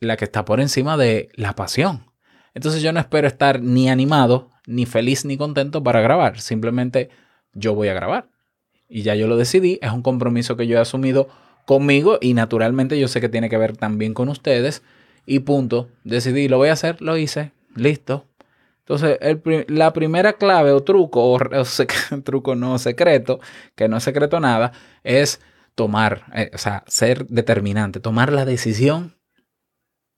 la 0.00 0.16
que 0.16 0.24
está 0.24 0.44
por 0.44 0.60
encima 0.60 0.96
de 0.96 1.28
la 1.34 1.54
pasión. 1.54 2.06
Entonces 2.54 2.82
yo 2.82 2.92
no 2.92 3.00
espero 3.00 3.26
estar 3.26 3.60
ni 3.60 3.90
animado, 3.90 4.50
ni 4.66 4.86
feliz, 4.86 5.24
ni 5.24 5.36
contento 5.36 5.82
para 5.82 6.00
grabar. 6.00 6.40
Simplemente 6.40 7.10
yo 7.52 7.74
voy 7.74 7.88
a 7.88 7.94
grabar. 7.94 8.28
Y 8.88 9.02
ya 9.02 9.14
yo 9.14 9.28
lo 9.28 9.36
decidí, 9.36 9.78
es 9.82 9.92
un 9.92 10.02
compromiso 10.02 10.56
que 10.56 10.66
yo 10.66 10.76
he 10.76 10.80
asumido 10.80 11.28
conmigo 11.64 12.18
y 12.20 12.34
naturalmente 12.34 12.98
yo 12.98 13.06
sé 13.06 13.20
que 13.20 13.28
tiene 13.28 13.48
que 13.48 13.56
ver 13.56 13.76
también 13.76 14.14
con 14.14 14.28
ustedes. 14.28 14.82
Y 15.26 15.40
punto, 15.40 15.88
decidí, 16.04 16.48
lo 16.48 16.58
voy 16.58 16.68
a 16.68 16.74
hacer, 16.74 17.00
lo 17.00 17.16
hice, 17.16 17.52
listo. 17.74 18.26
Entonces, 18.80 19.18
el 19.20 19.66
la 19.68 19.92
primera 19.92 20.32
clave 20.32 20.72
o 20.72 20.82
truco, 20.82 21.32
o, 21.32 21.38
truco 22.24 22.56
no 22.56 22.78
secreto, 22.78 23.38
que 23.76 23.88
no 23.88 23.98
es 23.98 24.04
secreto 24.04 24.40
nada, 24.40 24.72
es 25.04 25.40
tomar, 25.74 26.24
eh, 26.34 26.50
o 26.52 26.58
sea, 26.58 26.82
ser 26.86 27.26
determinante, 27.26 28.00
tomar 28.00 28.32
la 28.32 28.44
decisión 28.44 29.16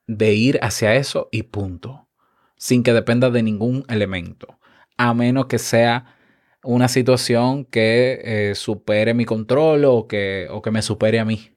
de 0.06 0.34
ir 0.34 0.58
hacia 0.62 0.94
eso 0.94 1.28
y 1.30 1.44
punto, 1.44 2.08
sin 2.56 2.82
que 2.82 2.92
dependa 2.92 3.30
de 3.30 3.42
ningún 3.42 3.84
elemento, 3.88 4.58
a 4.96 5.14
menos 5.14 5.46
que 5.46 5.58
sea 5.58 6.16
una 6.64 6.88
situación 6.88 7.64
que 7.64 8.20
eh, 8.24 8.54
supere 8.54 9.14
mi 9.14 9.24
control 9.24 9.84
o 9.84 10.06
que, 10.06 10.48
o 10.50 10.62
que 10.62 10.70
me 10.70 10.82
supere 10.82 11.18
a 11.18 11.24
mí. 11.24 11.50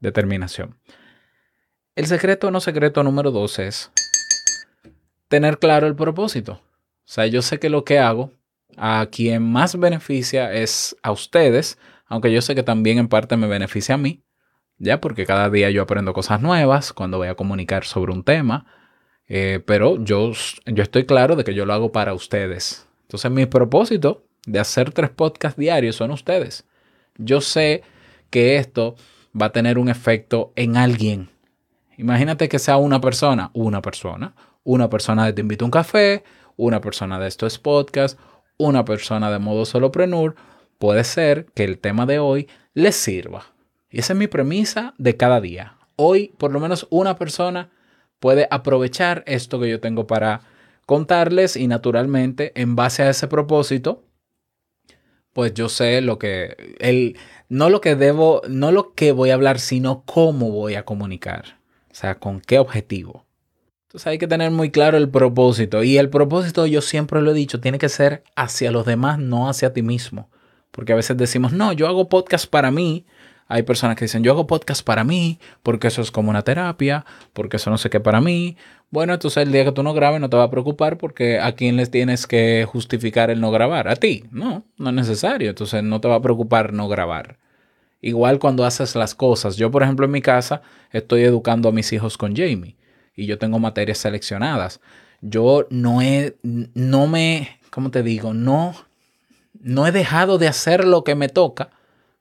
Determinación. 0.00 0.78
El 1.96 2.06
secreto 2.06 2.50
no 2.50 2.58
secreto 2.58 3.04
número 3.04 3.30
dos 3.30 3.60
es 3.60 3.92
tener 5.28 5.58
claro 5.58 5.86
el 5.86 5.94
propósito. 5.94 6.54
O 6.54 6.60
sea, 7.04 7.26
yo 7.26 7.40
sé 7.40 7.60
que 7.60 7.68
lo 7.68 7.84
que 7.84 8.00
hago 8.00 8.32
a 8.76 9.06
quien 9.12 9.44
más 9.44 9.78
beneficia 9.78 10.52
es 10.52 10.96
a 11.04 11.12
ustedes, 11.12 11.78
aunque 12.06 12.32
yo 12.32 12.42
sé 12.42 12.56
que 12.56 12.64
también 12.64 12.98
en 12.98 13.06
parte 13.06 13.36
me 13.36 13.46
beneficia 13.46 13.94
a 13.94 13.98
mí, 13.98 14.24
ya 14.78 15.00
porque 15.00 15.24
cada 15.24 15.50
día 15.50 15.70
yo 15.70 15.82
aprendo 15.82 16.12
cosas 16.14 16.40
nuevas 16.40 16.92
cuando 16.92 17.18
voy 17.18 17.28
a 17.28 17.36
comunicar 17.36 17.84
sobre 17.84 18.12
un 18.12 18.24
tema, 18.24 18.66
eh, 19.28 19.62
pero 19.64 20.02
yo, 20.02 20.32
yo 20.66 20.82
estoy 20.82 21.06
claro 21.06 21.36
de 21.36 21.44
que 21.44 21.54
yo 21.54 21.64
lo 21.64 21.74
hago 21.74 21.92
para 21.92 22.12
ustedes. 22.12 22.88
Entonces 23.02 23.30
mi 23.30 23.46
propósito 23.46 24.26
de 24.46 24.58
hacer 24.58 24.90
tres 24.90 25.10
podcasts 25.10 25.58
diarios 25.58 25.94
son 25.94 26.10
ustedes. 26.10 26.66
Yo 27.18 27.40
sé 27.40 27.82
que 28.30 28.56
esto 28.56 28.96
va 29.40 29.46
a 29.46 29.52
tener 29.52 29.78
un 29.78 29.88
efecto 29.88 30.52
en 30.56 30.76
alguien. 30.76 31.33
Imagínate 31.96 32.48
que 32.48 32.58
sea 32.58 32.76
una 32.76 33.00
persona, 33.00 33.50
una 33.54 33.82
persona, 33.82 34.34
una 34.62 34.90
persona 34.90 35.26
de 35.26 35.32
Te 35.32 35.40
invito 35.40 35.64
a 35.64 35.66
un 35.66 35.70
café, 35.70 36.24
una 36.56 36.80
persona 36.80 37.18
de 37.18 37.28
esto 37.28 37.46
es 37.46 37.58
podcast, 37.58 38.18
una 38.58 38.84
persona 38.84 39.30
de 39.30 39.38
modo 39.38 39.64
soloprenur. 39.64 40.34
Puede 40.78 41.04
ser 41.04 41.46
que 41.54 41.64
el 41.64 41.78
tema 41.78 42.06
de 42.06 42.18
hoy 42.18 42.48
les 42.72 42.96
sirva. 42.96 43.46
Y 43.90 44.00
esa 44.00 44.12
es 44.12 44.18
mi 44.18 44.26
premisa 44.26 44.94
de 44.98 45.16
cada 45.16 45.40
día. 45.40 45.76
Hoy, 45.96 46.34
por 46.38 46.52
lo 46.52 46.60
menos 46.60 46.86
una 46.90 47.16
persona 47.16 47.70
puede 48.18 48.48
aprovechar 48.50 49.22
esto 49.26 49.60
que 49.60 49.70
yo 49.70 49.80
tengo 49.80 50.06
para 50.06 50.40
contarles 50.86 51.56
y 51.56 51.68
naturalmente, 51.68 52.52
en 52.60 52.76
base 52.76 53.02
a 53.02 53.10
ese 53.10 53.28
propósito, 53.28 54.04
pues 55.32 55.54
yo 55.54 55.68
sé 55.68 56.00
lo 56.00 56.18
que, 56.18 56.76
el, 56.78 57.16
no 57.48 57.70
lo 57.70 57.80
que 57.80 57.96
debo, 57.96 58.42
no 58.48 58.70
lo 58.72 58.94
que 58.94 59.12
voy 59.12 59.30
a 59.30 59.34
hablar, 59.34 59.58
sino 59.58 60.04
cómo 60.04 60.50
voy 60.50 60.74
a 60.74 60.84
comunicar. 60.84 61.58
O 61.94 61.96
sea, 61.96 62.16
con 62.16 62.40
qué 62.40 62.58
objetivo. 62.58 63.24
Entonces 63.86 64.08
hay 64.08 64.18
que 64.18 64.26
tener 64.26 64.50
muy 64.50 64.72
claro 64.72 64.96
el 64.96 65.08
propósito. 65.08 65.84
Y 65.84 65.96
el 65.96 66.10
propósito, 66.10 66.66
yo 66.66 66.80
siempre 66.80 67.22
lo 67.22 67.30
he 67.30 67.34
dicho, 67.34 67.60
tiene 67.60 67.78
que 67.78 67.88
ser 67.88 68.24
hacia 68.34 68.72
los 68.72 68.84
demás, 68.84 69.20
no 69.20 69.48
hacia 69.48 69.72
ti 69.72 69.82
mismo. 69.82 70.28
Porque 70.72 70.92
a 70.92 70.96
veces 70.96 71.16
decimos, 71.16 71.52
no, 71.52 71.72
yo 71.72 71.86
hago 71.86 72.08
podcast 72.08 72.50
para 72.50 72.72
mí. 72.72 73.06
Hay 73.46 73.62
personas 73.62 73.96
que 73.96 74.06
dicen, 74.06 74.24
yo 74.24 74.32
hago 74.32 74.48
podcast 74.48 74.84
para 74.84 75.04
mí, 75.04 75.38
porque 75.62 75.86
eso 75.86 76.02
es 76.02 76.10
como 76.10 76.30
una 76.30 76.42
terapia, 76.42 77.06
porque 77.32 77.58
eso 77.58 77.70
no 77.70 77.78
sé 77.78 77.90
qué 77.90 78.00
para 78.00 78.20
mí. 78.20 78.56
Bueno, 78.90 79.14
entonces 79.14 79.44
el 79.44 79.52
día 79.52 79.64
que 79.64 79.70
tú 79.70 79.84
no 79.84 79.94
grabes 79.94 80.20
no 80.20 80.28
te 80.28 80.36
va 80.36 80.44
a 80.44 80.50
preocupar 80.50 80.98
porque 80.98 81.38
a 81.38 81.54
quién 81.54 81.76
les 81.76 81.92
tienes 81.92 82.26
que 82.26 82.66
justificar 82.68 83.30
el 83.30 83.40
no 83.40 83.52
grabar. 83.52 83.86
A 83.86 83.94
ti. 83.94 84.24
No, 84.32 84.64
no 84.78 84.88
es 84.88 84.96
necesario. 84.96 85.50
Entonces 85.50 85.84
no 85.84 86.00
te 86.00 86.08
va 86.08 86.16
a 86.16 86.22
preocupar 86.22 86.72
no 86.72 86.88
grabar. 86.88 87.38
Igual 88.06 88.38
cuando 88.38 88.66
haces 88.66 88.96
las 88.96 89.14
cosas. 89.14 89.56
Yo, 89.56 89.70
por 89.70 89.82
ejemplo, 89.82 90.04
en 90.04 90.12
mi 90.12 90.20
casa 90.20 90.60
estoy 90.90 91.22
educando 91.22 91.70
a 91.70 91.72
mis 91.72 91.90
hijos 91.94 92.18
con 92.18 92.36
Jamie 92.36 92.76
y 93.16 93.24
yo 93.24 93.38
tengo 93.38 93.58
materias 93.58 93.96
seleccionadas. 93.96 94.82
Yo 95.22 95.66
no 95.70 96.02
he, 96.02 96.36
no 96.42 97.06
me, 97.06 97.60
¿cómo 97.70 97.90
te 97.90 98.02
digo? 98.02 98.34
No, 98.34 98.74
no 99.58 99.86
he 99.86 99.90
dejado 99.90 100.36
de 100.36 100.48
hacer 100.48 100.84
lo 100.84 101.02
que 101.02 101.14
me 101.14 101.30
toca 101.30 101.70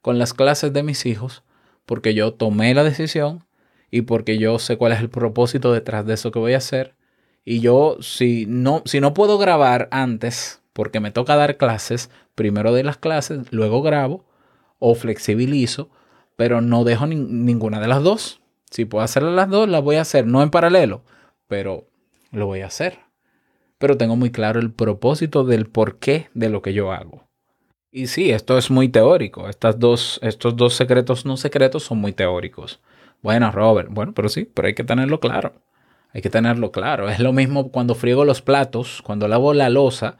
con 0.02 0.20
las 0.20 0.34
clases 0.34 0.72
de 0.72 0.84
mis 0.84 1.06
hijos 1.06 1.44
porque 1.86 2.14
yo 2.14 2.34
tomé 2.34 2.74
la 2.74 2.86
decisión 2.86 3.44
y 3.92 4.04
porque 4.04 4.38
yo 4.38 4.60
sé 4.60 4.78
cuál 4.78 4.94
es 4.94 5.02
el 5.02 5.10
propósito 5.10 5.74
detrás 5.74 6.06
de 6.06 6.14
eso 6.14 6.32
que 6.32 6.40
voy 6.40 6.54
a 6.54 6.60
hacer. 6.60 6.96
Y 7.44 7.60
yo, 7.60 7.98
si 8.00 8.46
no, 8.48 8.84
si 8.86 9.02
no 9.02 9.14
puedo 9.14 9.38
grabar 9.38 9.90
antes, 9.92 10.62
porque 10.72 11.02
me 11.02 11.12
toca 11.12 11.36
dar 11.36 11.58
clases, 11.58 12.10
primero 12.36 12.74
de 12.74 12.86
las 12.86 12.96
clases, 12.96 13.52
luego 13.52 13.82
grabo 13.82 14.24
o 14.86 14.96
flexibilizo, 14.96 15.90
pero 16.36 16.60
no 16.60 16.84
dejo 16.84 17.08
ni- 17.08 17.16
ninguna 17.16 17.80
de 17.80 17.88
las 17.88 18.04
dos. 18.04 18.42
Si 18.70 18.84
puedo 18.84 19.04
hacer 19.04 19.24
las 19.24 19.50
dos, 19.50 19.70
las 19.70 19.82
voy 19.82 19.96
a 19.96 20.02
hacer, 20.02 20.28
no 20.28 20.44
en 20.44 20.50
paralelo, 20.50 21.04
pero 21.48 21.88
lo 22.32 22.48
voy 22.48 22.62
a 22.62 22.66
hacer. 22.68 23.00
Pero 23.78 23.96
tengo 23.96 24.18
muy 24.18 24.30
claro 24.30 24.60
el 24.60 24.72
propósito 24.72 25.46
del 25.46 25.68
porqué 25.68 26.30
de 26.34 26.50
lo 26.50 26.62
que 26.62 26.74
yo 26.74 26.92
hago. 26.92 27.24
Y 27.92 28.08
sí, 28.08 28.32
esto 28.32 28.58
es 28.58 28.70
muy 28.72 28.90
teórico. 28.90 29.48
Estas 29.48 29.80
dos, 29.80 30.20
estos 30.22 30.58
dos 30.58 30.74
secretos 30.74 31.26
no 31.26 31.38
secretos 31.38 31.84
son 31.84 32.00
muy 32.00 32.12
teóricos. 32.12 32.82
Bueno, 33.22 33.52
Robert, 33.52 33.88
bueno, 33.90 34.14
pero 34.14 34.28
sí, 34.28 34.44
pero 34.54 34.68
hay 34.68 34.74
que 34.74 34.84
tenerlo 34.84 35.20
claro. 35.22 35.54
Hay 36.12 36.22
que 36.22 36.30
tenerlo 36.30 36.72
claro. 36.72 37.08
Es 37.10 37.20
lo 37.20 37.32
mismo 37.32 37.72
cuando 37.72 37.96
friego 37.96 38.26
los 38.26 38.42
platos, 38.42 39.02
cuando 39.02 39.28
lavo 39.30 39.54
la 39.54 39.70
losa, 39.70 40.18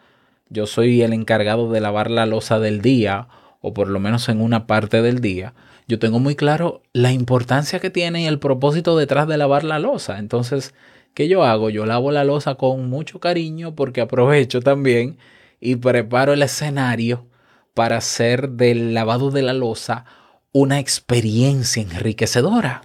yo 0.50 0.68
soy 0.68 1.02
el 1.02 1.12
encargado 1.12 1.70
de 1.70 1.82
lavar 1.82 2.10
la 2.10 2.26
losa 2.26 2.60
del 2.60 2.82
día, 2.82 3.28
o 3.64 3.74
por 3.74 3.88
lo 3.88 4.00
menos 4.00 4.28
en 4.28 4.42
una 4.42 4.68
parte 4.68 5.02
del 5.02 5.22
día. 5.22 5.54
Yo 5.88 5.98
tengo 5.98 6.20
muy 6.20 6.36
claro 6.36 6.84
la 6.92 7.14
importancia 7.14 7.80
que 7.80 7.90
tiene 7.90 8.22
y 8.22 8.26
el 8.26 8.38
propósito 8.38 8.98
detrás 8.98 9.26
de 9.28 9.38
lavar 9.38 9.64
la 9.64 9.80
losa. 9.80 10.20
Entonces, 10.20 10.76
¿qué 11.14 11.30
yo 11.30 11.46
hago? 11.46 11.70
Yo 11.70 11.86
lavo 11.86 12.12
la 12.12 12.26
losa 12.26 12.56
con 12.56 12.90
mucho 12.90 13.22
cariño 13.22 13.74
porque 13.74 14.02
aprovecho 14.02 14.60
también 14.60 15.18
y 15.62 15.78
preparo 15.78 16.34
el 16.34 16.44
escenario 16.44 17.26
para 17.74 17.98
hacer 17.98 18.50
del 18.50 18.94
lavado 18.94 19.32
de 19.32 19.44
la 19.44 19.54
losa 19.54 20.04
una 20.52 20.80
experiencia 20.80 21.82
enriquecedora. 21.82 22.82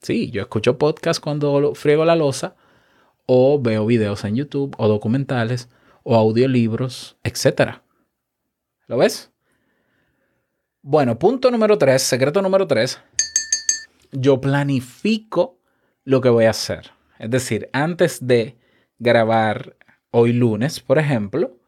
Sí, 0.00 0.30
yo 0.30 0.40
escucho 0.40 0.78
podcast 0.78 1.22
cuando 1.22 1.74
friego 1.74 2.06
la 2.06 2.16
losa 2.16 2.56
o 3.26 3.60
veo 3.60 3.84
videos 3.84 4.24
en 4.24 4.36
YouTube 4.36 4.74
o 4.78 4.88
documentales 4.88 5.68
o 6.04 6.16
audiolibros, 6.16 7.18
etc. 7.22 7.82
¿Lo 8.86 8.96
ves? 8.96 9.30
Bueno, 10.82 11.18
punto 11.18 11.50
número 11.50 11.76
tres, 11.76 12.00
secreto 12.00 12.40
número 12.40 12.66
tres. 12.66 12.98
Yo 14.12 14.40
planifico 14.40 15.58
lo 16.04 16.22
que 16.22 16.30
voy 16.30 16.46
a 16.46 16.50
hacer. 16.50 16.92
Es 17.18 17.30
decir, 17.30 17.68
antes 17.74 18.26
de 18.26 18.56
grabar 18.98 19.76
hoy 20.10 20.32
lunes, 20.32 20.80
por 20.80 20.98
ejemplo, 20.98 21.58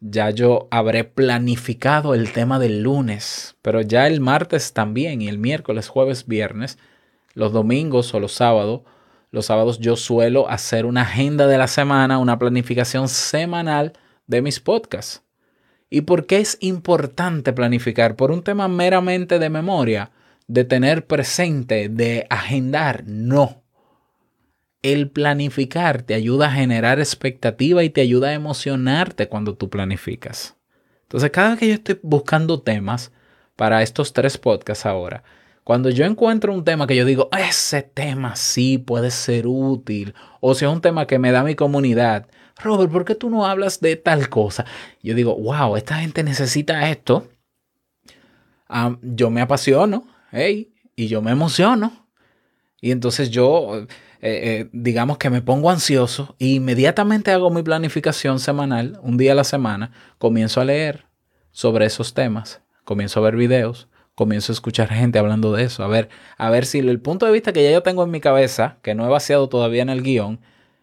ya 0.00 0.28
yo 0.28 0.68
habré 0.70 1.04
planificado 1.04 2.12
el 2.14 2.30
tema 2.32 2.58
del 2.58 2.82
lunes, 2.82 3.56
pero 3.62 3.80
ya 3.80 4.06
el 4.06 4.20
martes 4.20 4.74
también 4.74 5.22
y 5.22 5.28
el 5.28 5.38
miércoles, 5.38 5.88
jueves, 5.88 6.26
viernes, 6.26 6.76
los 7.32 7.54
domingos 7.54 8.12
o 8.12 8.20
los 8.20 8.32
sábados, 8.32 8.82
los 9.30 9.46
sábados 9.46 9.78
yo 9.78 9.96
suelo 9.96 10.46
hacer 10.50 10.84
una 10.84 11.02
agenda 11.02 11.46
de 11.46 11.56
la 11.56 11.68
semana, 11.68 12.18
una 12.18 12.38
planificación 12.38 13.08
semanal 13.08 13.94
de 14.26 14.42
mis 14.42 14.60
podcasts. 14.60 15.22
¿Y 15.94 16.00
por 16.00 16.24
qué 16.24 16.38
es 16.38 16.56
importante 16.60 17.52
planificar? 17.52 18.16
Por 18.16 18.30
un 18.30 18.42
tema 18.42 18.66
meramente 18.66 19.38
de 19.38 19.50
memoria, 19.50 20.10
de 20.46 20.64
tener 20.64 21.06
presente, 21.06 21.90
de 21.90 22.26
agendar, 22.30 23.04
no. 23.06 23.62
El 24.80 25.10
planificar 25.10 26.00
te 26.00 26.14
ayuda 26.14 26.46
a 26.46 26.52
generar 26.52 26.98
expectativa 26.98 27.84
y 27.84 27.90
te 27.90 28.00
ayuda 28.00 28.28
a 28.28 28.32
emocionarte 28.32 29.28
cuando 29.28 29.54
tú 29.54 29.68
planificas. 29.68 30.56
Entonces, 31.02 31.30
cada 31.30 31.50
vez 31.50 31.58
que 31.58 31.68
yo 31.68 31.74
estoy 31.74 32.00
buscando 32.02 32.62
temas 32.62 33.12
para 33.54 33.82
estos 33.82 34.14
tres 34.14 34.38
podcasts 34.38 34.86
ahora, 34.86 35.24
cuando 35.64 35.90
yo 35.90 36.04
encuentro 36.04 36.52
un 36.52 36.64
tema 36.64 36.86
que 36.86 36.96
yo 36.96 37.04
digo, 37.04 37.28
ese 37.36 37.82
tema 37.82 38.36
sí 38.36 38.78
puede 38.78 39.10
ser 39.10 39.46
útil, 39.46 40.14
o 40.40 40.54
sea, 40.54 40.70
un 40.70 40.80
tema 40.80 41.06
que 41.06 41.18
me 41.18 41.32
da 41.32 41.44
mi 41.44 41.54
comunidad, 41.54 42.26
Robert, 42.62 42.90
¿por 42.90 43.04
qué 43.04 43.14
tú 43.14 43.30
no 43.30 43.46
hablas 43.46 43.80
de 43.80 43.96
tal 43.96 44.28
cosa? 44.28 44.64
Yo 45.02 45.14
digo, 45.14 45.36
wow, 45.36 45.76
esta 45.76 45.96
gente 45.96 46.22
necesita 46.22 46.90
esto. 46.90 47.28
Yo 49.02 49.30
me 49.30 49.40
apasiono, 49.40 50.06
hey, 50.30 50.72
y 50.96 51.08
yo 51.08 51.22
me 51.22 51.30
emociono. 51.32 52.08
Y 52.80 52.90
entonces 52.90 53.30
yo, 53.30 53.76
eh, 53.76 53.86
eh, 54.20 54.68
digamos 54.72 55.18
que 55.18 55.30
me 55.30 55.42
pongo 55.42 55.70
ansioso 55.70 56.34
e 56.38 56.46
inmediatamente 56.46 57.30
hago 57.30 57.50
mi 57.50 57.62
planificación 57.62 58.38
semanal, 58.38 58.98
un 59.02 59.16
día 59.16 59.32
a 59.32 59.36
la 59.36 59.44
semana, 59.44 59.92
comienzo 60.18 60.60
a 60.60 60.64
leer 60.64 61.06
sobre 61.52 61.86
esos 61.86 62.14
temas, 62.14 62.60
comienzo 62.84 63.20
a 63.20 63.22
ver 63.22 63.36
videos, 63.36 63.88
comienzo 64.14 64.52
a 64.52 64.54
escuchar 64.54 64.88
gente 64.88 65.18
hablando 65.18 65.52
de 65.52 65.64
eso, 65.64 65.82
a 65.82 65.88
ver, 65.88 66.08
a 66.36 66.50
ver 66.50 66.66
si 66.66 66.78
el 66.78 67.00
punto 67.00 67.26
de 67.26 67.32
vista 67.32 67.52
que 67.52 67.62
ya 67.62 67.70
yo 67.70 67.82
tengo 67.82 68.04
en 68.04 68.10
mi 68.10 68.20
cabeza, 68.20 68.78
que 68.82 68.94
no 68.94 69.06
he 69.06 69.08
vaciado 69.08 69.48
todavía 69.48 69.82
en 69.82 69.88
el 69.88 70.02
guion, 70.02 70.40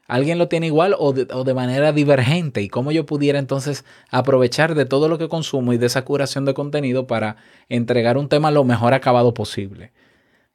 alguien 0.07 0.39
lo 0.39 0.47
tiene 0.47 0.65
igual 0.65 0.95
o 0.97 1.13
de, 1.13 1.27
o 1.31 1.43
de 1.43 1.53
manera 1.53 1.91
divergente 1.93 2.61
y 2.61 2.69
cómo 2.69 2.91
yo 2.91 3.05
pudiera 3.05 3.37
entonces 3.37 3.85
aprovechar 4.09 4.73
de 4.73 4.85
todo 4.85 5.07
lo 5.07 5.17
que 5.17 5.29
consumo 5.29 5.73
y 5.73 5.77
de 5.77 5.85
esa 5.85 6.03
curación 6.03 6.45
de 6.45 6.55
contenido 6.55 7.05
para 7.07 7.37
entregar 7.69 8.17
un 8.17 8.27
tema 8.27 8.49
lo 8.49 8.63
mejor 8.63 8.93
acabado 8.93 9.33
posible. 9.33 9.93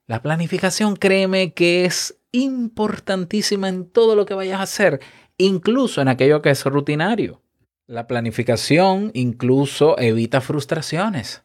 La 0.07 0.21
planificación, 0.21 0.97
créeme 0.97 1.55
que 1.55 1.85
es 1.85 2.19
importantísima 2.33 3.69
en 3.69 3.89
todo 3.89 4.17
lo 4.17 4.27
que 4.27 4.35
vayas 4.35 4.59
a 4.59 4.65
hacer, 4.65 5.01
incluso 5.39 6.03
en 6.03 6.09
aquello 6.09 6.43
que 6.43 6.51
es 6.51 6.65
rutinario. 6.65 7.41
La 7.87 8.07
planificación 8.07 9.13
incluso 9.15 9.99
evita 9.99 10.41
frustraciones. 10.41 11.44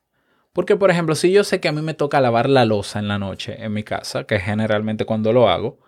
Porque, 0.60 0.76
por 0.76 0.92
ejemplo, 0.92 1.16
si 1.16 1.32
yo 1.32 1.46
sé 1.46 1.62
que 1.62 1.70
a 1.70 1.72
mí 1.72 1.82
me 1.82 1.94
toca 1.94 2.20
lavar 2.20 2.50
la 2.50 2.66
losa 2.66 3.00
en 3.00 3.08
la 3.08 3.18
noche 3.18 3.64
en 3.64 3.72
mi 3.72 3.84
casa, 3.84 4.26
que 4.26 4.36
es 4.36 4.44
generalmente 4.44 5.06
cuando 5.06 5.32
lo 5.32 5.48
hago, 5.48 5.80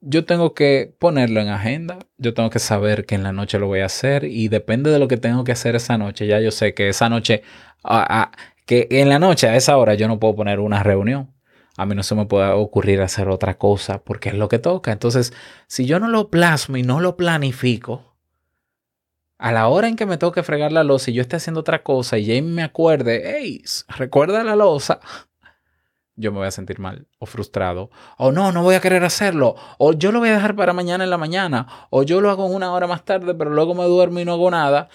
yo 0.00 0.24
tengo 0.24 0.54
que 0.54 0.96
ponerlo 0.98 1.38
en 1.42 1.48
agenda, 1.48 1.98
yo 2.16 2.32
tengo 2.32 2.48
que 2.48 2.60
saber 2.60 3.04
que 3.04 3.14
en 3.14 3.22
la 3.22 3.32
noche 3.32 3.58
lo 3.58 3.66
voy 3.66 3.80
a 3.80 3.84
hacer 3.84 4.24
y 4.24 4.48
depende 4.48 4.90
de 4.90 4.98
lo 4.98 5.06
que 5.06 5.18
tengo 5.18 5.44
que 5.44 5.52
hacer 5.52 5.76
esa 5.76 5.98
noche, 5.98 6.26
ya 6.26 6.40
yo 6.40 6.50
sé 6.50 6.72
que 6.72 6.88
esa 6.88 7.10
noche, 7.10 7.42
ah, 7.82 8.06
ah, 8.08 8.32
que 8.64 8.88
en 8.90 9.10
la 9.10 9.18
noche 9.18 9.48
a 9.48 9.54
esa 9.54 9.76
hora 9.76 9.92
yo 9.92 10.08
no 10.08 10.18
puedo 10.18 10.34
poner 10.34 10.60
una 10.60 10.82
reunión. 10.82 11.34
A 11.76 11.84
mí 11.84 11.94
no 11.94 12.02
se 12.02 12.14
me 12.14 12.24
puede 12.24 12.52
ocurrir 12.52 13.02
hacer 13.02 13.28
otra 13.28 13.58
cosa 13.58 14.02
porque 14.02 14.30
es 14.30 14.34
lo 14.34 14.48
que 14.48 14.58
toca. 14.58 14.92
Entonces, 14.92 15.34
si 15.66 15.84
yo 15.84 16.00
no 16.00 16.08
lo 16.08 16.30
plasmo 16.30 16.78
y 16.78 16.82
no 16.82 17.00
lo 17.00 17.18
planifico, 17.18 18.13
a 19.44 19.52
la 19.52 19.68
hora 19.68 19.88
en 19.88 19.96
que 19.96 20.06
me 20.06 20.16
toque 20.16 20.42
fregar 20.42 20.72
la 20.72 20.84
losa 20.84 21.10
y 21.10 21.14
yo 21.14 21.20
esté 21.20 21.36
haciendo 21.36 21.60
otra 21.60 21.82
cosa 21.82 22.16
y 22.16 22.24
Jamie 22.24 22.50
me 22.50 22.62
acuerde, 22.62 23.22
hey, 23.26 23.62
recuerda 23.88 24.42
la 24.42 24.56
losa, 24.56 25.00
yo 26.16 26.32
me 26.32 26.38
voy 26.38 26.46
a 26.46 26.50
sentir 26.50 26.78
mal 26.78 27.06
o 27.18 27.26
frustrado. 27.26 27.90
O 28.16 28.32
no, 28.32 28.52
no 28.52 28.62
voy 28.62 28.74
a 28.74 28.80
querer 28.80 29.04
hacerlo. 29.04 29.54
O 29.76 29.92
yo 29.92 30.12
lo 30.12 30.20
voy 30.20 30.30
a 30.30 30.36
dejar 30.36 30.56
para 30.56 30.72
mañana 30.72 31.04
en 31.04 31.10
la 31.10 31.18
mañana. 31.18 31.66
O 31.90 32.04
yo 32.04 32.22
lo 32.22 32.30
hago 32.30 32.46
una 32.46 32.72
hora 32.72 32.86
más 32.86 33.04
tarde, 33.04 33.34
pero 33.34 33.50
luego 33.50 33.74
me 33.74 33.84
duermo 33.84 34.18
y 34.18 34.24
no 34.24 34.32
hago 34.32 34.50
nada. 34.50 34.88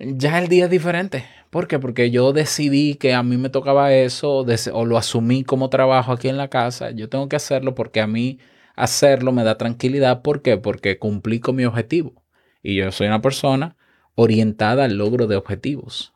Ya 0.00 0.40
el 0.40 0.48
día 0.48 0.64
es 0.64 0.70
diferente. 0.72 1.24
¿Por 1.50 1.68
qué? 1.68 1.78
Porque 1.78 2.10
yo 2.10 2.32
decidí 2.32 2.96
que 2.96 3.14
a 3.14 3.22
mí 3.22 3.36
me 3.36 3.50
tocaba 3.50 3.92
eso 3.92 4.44
o 4.72 4.84
lo 4.84 4.98
asumí 4.98 5.44
como 5.44 5.70
trabajo 5.70 6.10
aquí 6.10 6.28
en 6.28 6.38
la 6.38 6.48
casa. 6.48 6.90
Yo 6.90 7.08
tengo 7.08 7.28
que 7.28 7.36
hacerlo 7.36 7.76
porque 7.76 8.00
a 8.00 8.08
mí 8.08 8.40
hacerlo 8.74 9.30
me 9.30 9.44
da 9.44 9.56
tranquilidad. 9.56 10.22
¿Por 10.22 10.42
qué? 10.42 10.56
Porque 10.56 10.98
cumplí 10.98 11.38
con 11.38 11.54
mi 11.54 11.64
objetivo. 11.64 12.25
Y 12.66 12.74
yo 12.74 12.90
soy 12.90 13.06
una 13.06 13.22
persona 13.22 13.76
orientada 14.16 14.86
al 14.86 14.98
logro 14.98 15.28
de 15.28 15.36
objetivos, 15.36 16.12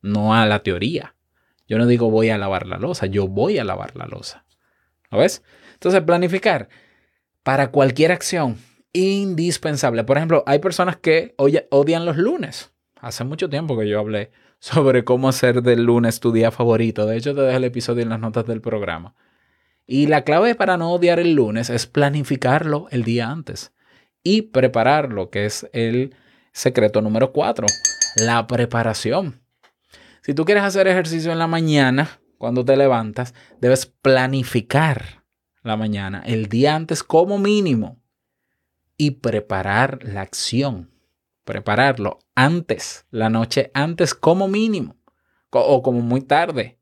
no 0.00 0.34
a 0.34 0.46
la 0.46 0.62
teoría. 0.62 1.16
Yo 1.68 1.76
no 1.76 1.86
digo 1.86 2.10
voy 2.10 2.30
a 2.30 2.38
lavar 2.38 2.66
la 2.66 2.78
losa, 2.78 3.04
yo 3.04 3.28
voy 3.28 3.58
a 3.58 3.64
lavar 3.64 3.94
la 3.94 4.06
losa. 4.06 4.46
¿Lo 5.10 5.18
ves? 5.18 5.42
Entonces, 5.74 6.00
planificar 6.00 6.70
para 7.42 7.70
cualquier 7.70 8.10
acción 8.10 8.56
indispensable. 8.94 10.04
Por 10.04 10.16
ejemplo, 10.16 10.42
hay 10.46 10.60
personas 10.60 10.96
que 10.96 11.34
odian 11.36 12.06
los 12.06 12.16
lunes. 12.16 12.72
Hace 12.98 13.24
mucho 13.24 13.50
tiempo 13.50 13.78
que 13.78 13.86
yo 13.86 14.00
hablé 14.00 14.30
sobre 14.60 15.04
cómo 15.04 15.28
hacer 15.28 15.62
del 15.62 15.84
lunes 15.84 16.20
tu 16.20 16.32
día 16.32 16.50
favorito. 16.50 17.04
De 17.04 17.18
hecho, 17.18 17.34
te 17.34 17.42
dejo 17.42 17.58
el 17.58 17.64
episodio 17.64 18.02
en 18.02 18.08
las 18.08 18.20
notas 18.20 18.46
del 18.46 18.62
programa. 18.62 19.14
Y 19.86 20.06
la 20.06 20.24
clave 20.24 20.54
para 20.54 20.78
no 20.78 20.90
odiar 20.90 21.20
el 21.20 21.34
lunes 21.34 21.68
es 21.68 21.86
planificarlo 21.86 22.86
el 22.90 23.04
día 23.04 23.28
antes 23.28 23.74
y 24.22 24.42
prepararlo, 24.42 25.30
que 25.30 25.46
es 25.46 25.68
el 25.72 26.14
secreto 26.52 27.00
número 27.00 27.32
cuatro, 27.32 27.66
la 28.16 28.46
preparación. 28.46 29.40
Si 30.22 30.34
tú 30.34 30.44
quieres 30.44 30.64
hacer 30.64 30.86
ejercicio 30.86 31.32
en 31.32 31.38
la 31.38 31.46
mañana, 31.46 32.20
cuando 32.38 32.64
te 32.64 32.76
levantas, 32.76 33.34
debes 33.60 33.86
planificar 33.86 35.24
la 35.62 35.76
mañana 35.76 36.22
el 36.26 36.48
día 36.48 36.74
antes 36.74 37.02
como 37.02 37.38
mínimo 37.38 38.00
y 38.96 39.12
preparar 39.12 40.00
la 40.02 40.22
acción. 40.22 40.90
Prepararlo 41.44 42.20
antes, 42.36 43.06
la 43.10 43.28
noche 43.28 43.70
antes 43.74 44.14
como 44.14 44.46
mínimo 44.46 44.96
o 45.50 45.82
como 45.82 46.00
muy 46.00 46.20
tarde. 46.20 46.78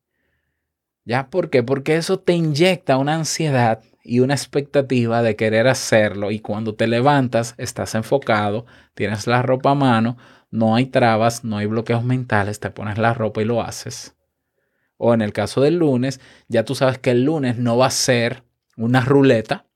¿Ya? 1.05 1.31
¿Por 1.31 1.49
qué? 1.49 1.63
Porque 1.63 1.97
eso 1.97 2.21
te 2.21 2.35
inyecta 2.35 2.99
una 2.99 3.15
ansiedad 3.15 3.83
y 4.03 4.21
una 4.21 4.35
expectativa 4.35 5.23
de 5.23 5.37
querer 5.37 5.69
hacerlo 5.69 6.31
y 6.31 6.41
cuando 6.41 6.75
te 6.75 6.87
levantas 6.87 7.55
estás 7.59 7.95
enfocado, 7.95 8.67
tienes 8.95 9.27
la 9.27 9.43
ropa 9.43 9.73
a 9.73 9.75
mano, 9.75 10.17
no 10.51 10.75
hay 10.75 10.87
trabas, 10.87 11.45
no 11.45 11.59
hay 11.59 11.67
bloqueos 11.67 12.05
mentales, 12.05 12.61
te 12.61 12.71
pones 12.71 12.99
la 12.99 13.15
ropa 13.15 13.43
y 13.43 13.45
lo 13.45 13.63
haces. 13.63 14.17
O 14.97 15.15
en 15.15 15.23
el 15.23 15.33
caso 15.33 15.61
del 15.61 15.77
lunes, 15.77 16.21
ya 16.49 16.65
tú 16.65 16.75
sabes 16.75 16.99
que 16.99 17.13
el 17.13 17.25
lunes 17.25 17.57
no 17.57 17.77
va 17.77 17.87
a 17.87 17.91
ser 17.91 18.45
una 18.77 19.01
ruleta, 19.01 19.67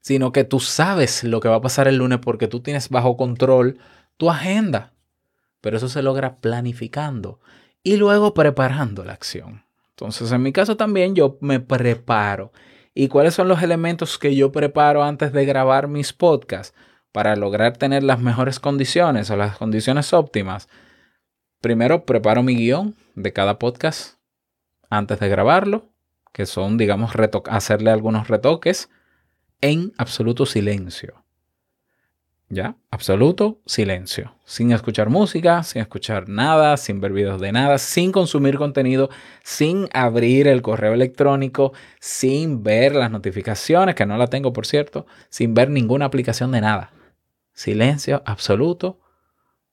sino 0.00 0.32
que 0.32 0.44
tú 0.44 0.60
sabes 0.60 1.24
lo 1.24 1.40
que 1.40 1.48
va 1.48 1.56
a 1.56 1.60
pasar 1.60 1.88
el 1.88 1.96
lunes 1.96 2.18
porque 2.18 2.48
tú 2.48 2.60
tienes 2.60 2.88
bajo 2.90 3.16
control 3.16 3.78
tu 4.16 4.30
agenda. 4.30 4.92
Pero 5.60 5.78
eso 5.78 5.88
se 5.88 6.02
logra 6.02 6.36
planificando 6.36 7.40
y 7.82 7.96
luego 7.96 8.34
preparando 8.34 9.04
la 9.04 9.14
acción. 9.14 9.64
Entonces, 9.90 10.30
en 10.30 10.42
mi 10.42 10.52
caso 10.52 10.76
también 10.76 11.14
yo 11.14 11.38
me 11.40 11.58
preparo. 11.58 12.52
¿Y 12.98 13.08
cuáles 13.08 13.34
son 13.34 13.48
los 13.48 13.62
elementos 13.62 14.16
que 14.16 14.34
yo 14.34 14.52
preparo 14.52 15.04
antes 15.04 15.30
de 15.30 15.44
grabar 15.44 15.86
mis 15.86 16.14
podcasts 16.14 16.74
para 17.12 17.36
lograr 17.36 17.76
tener 17.76 18.02
las 18.02 18.20
mejores 18.20 18.58
condiciones 18.58 19.30
o 19.30 19.36
las 19.36 19.58
condiciones 19.58 20.14
óptimas? 20.14 20.70
Primero, 21.60 22.06
preparo 22.06 22.42
mi 22.42 22.56
guion 22.56 22.96
de 23.14 23.34
cada 23.34 23.58
podcast 23.58 24.16
antes 24.88 25.20
de 25.20 25.28
grabarlo, 25.28 25.90
que 26.32 26.46
son, 26.46 26.78
digamos, 26.78 27.12
hacerle 27.50 27.90
algunos 27.90 28.28
retoques 28.28 28.88
en 29.60 29.92
absoluto 29.98 30.46
silencio. 30.46 31.25
¿Ya? 32.48 32.76
Absoluto 32.90 33.60
silencio. 33.66 34.36
Sin 34.44 34.70
escuchar 34.70 35.10
música, 35.10 35.64
sin 35.64 35.82
escuchar 35.82 36.28
nada, 36.28 36.76
sin 36.76 37.00
ver 37.00 37.12
videos 37.12 37.40
de 37.40 37.50
nada, 37.50 37.78
sin 37.78 38.12
consumir 38.12 38.56
contenido, 38.56 39.10
sin 39.42 39.88
abrir 39.92 40.46
el 40.46 40.62
correo 40.62 40.92
electrónico, 40.92 41.72
sin 41.98 42.62
ver 42.62 42.94
las 42.94 43.10
notificaciones, 43.10 43.96
que 43.96 44.06
no 44.06 44.16
la 44.16 44.28
tengo 44.28 44.52
por 44.52 44.64
cierto, 44.64 45.06
sin 45.28 45.54
ver 45.54 45.70
ninguna 45.70 46.04
aplicación 46.04 46.52
de 46.52 46.60
nada. 46.60 46.92
Silencio 47.52 48.22
absoluto. 48.24 49.00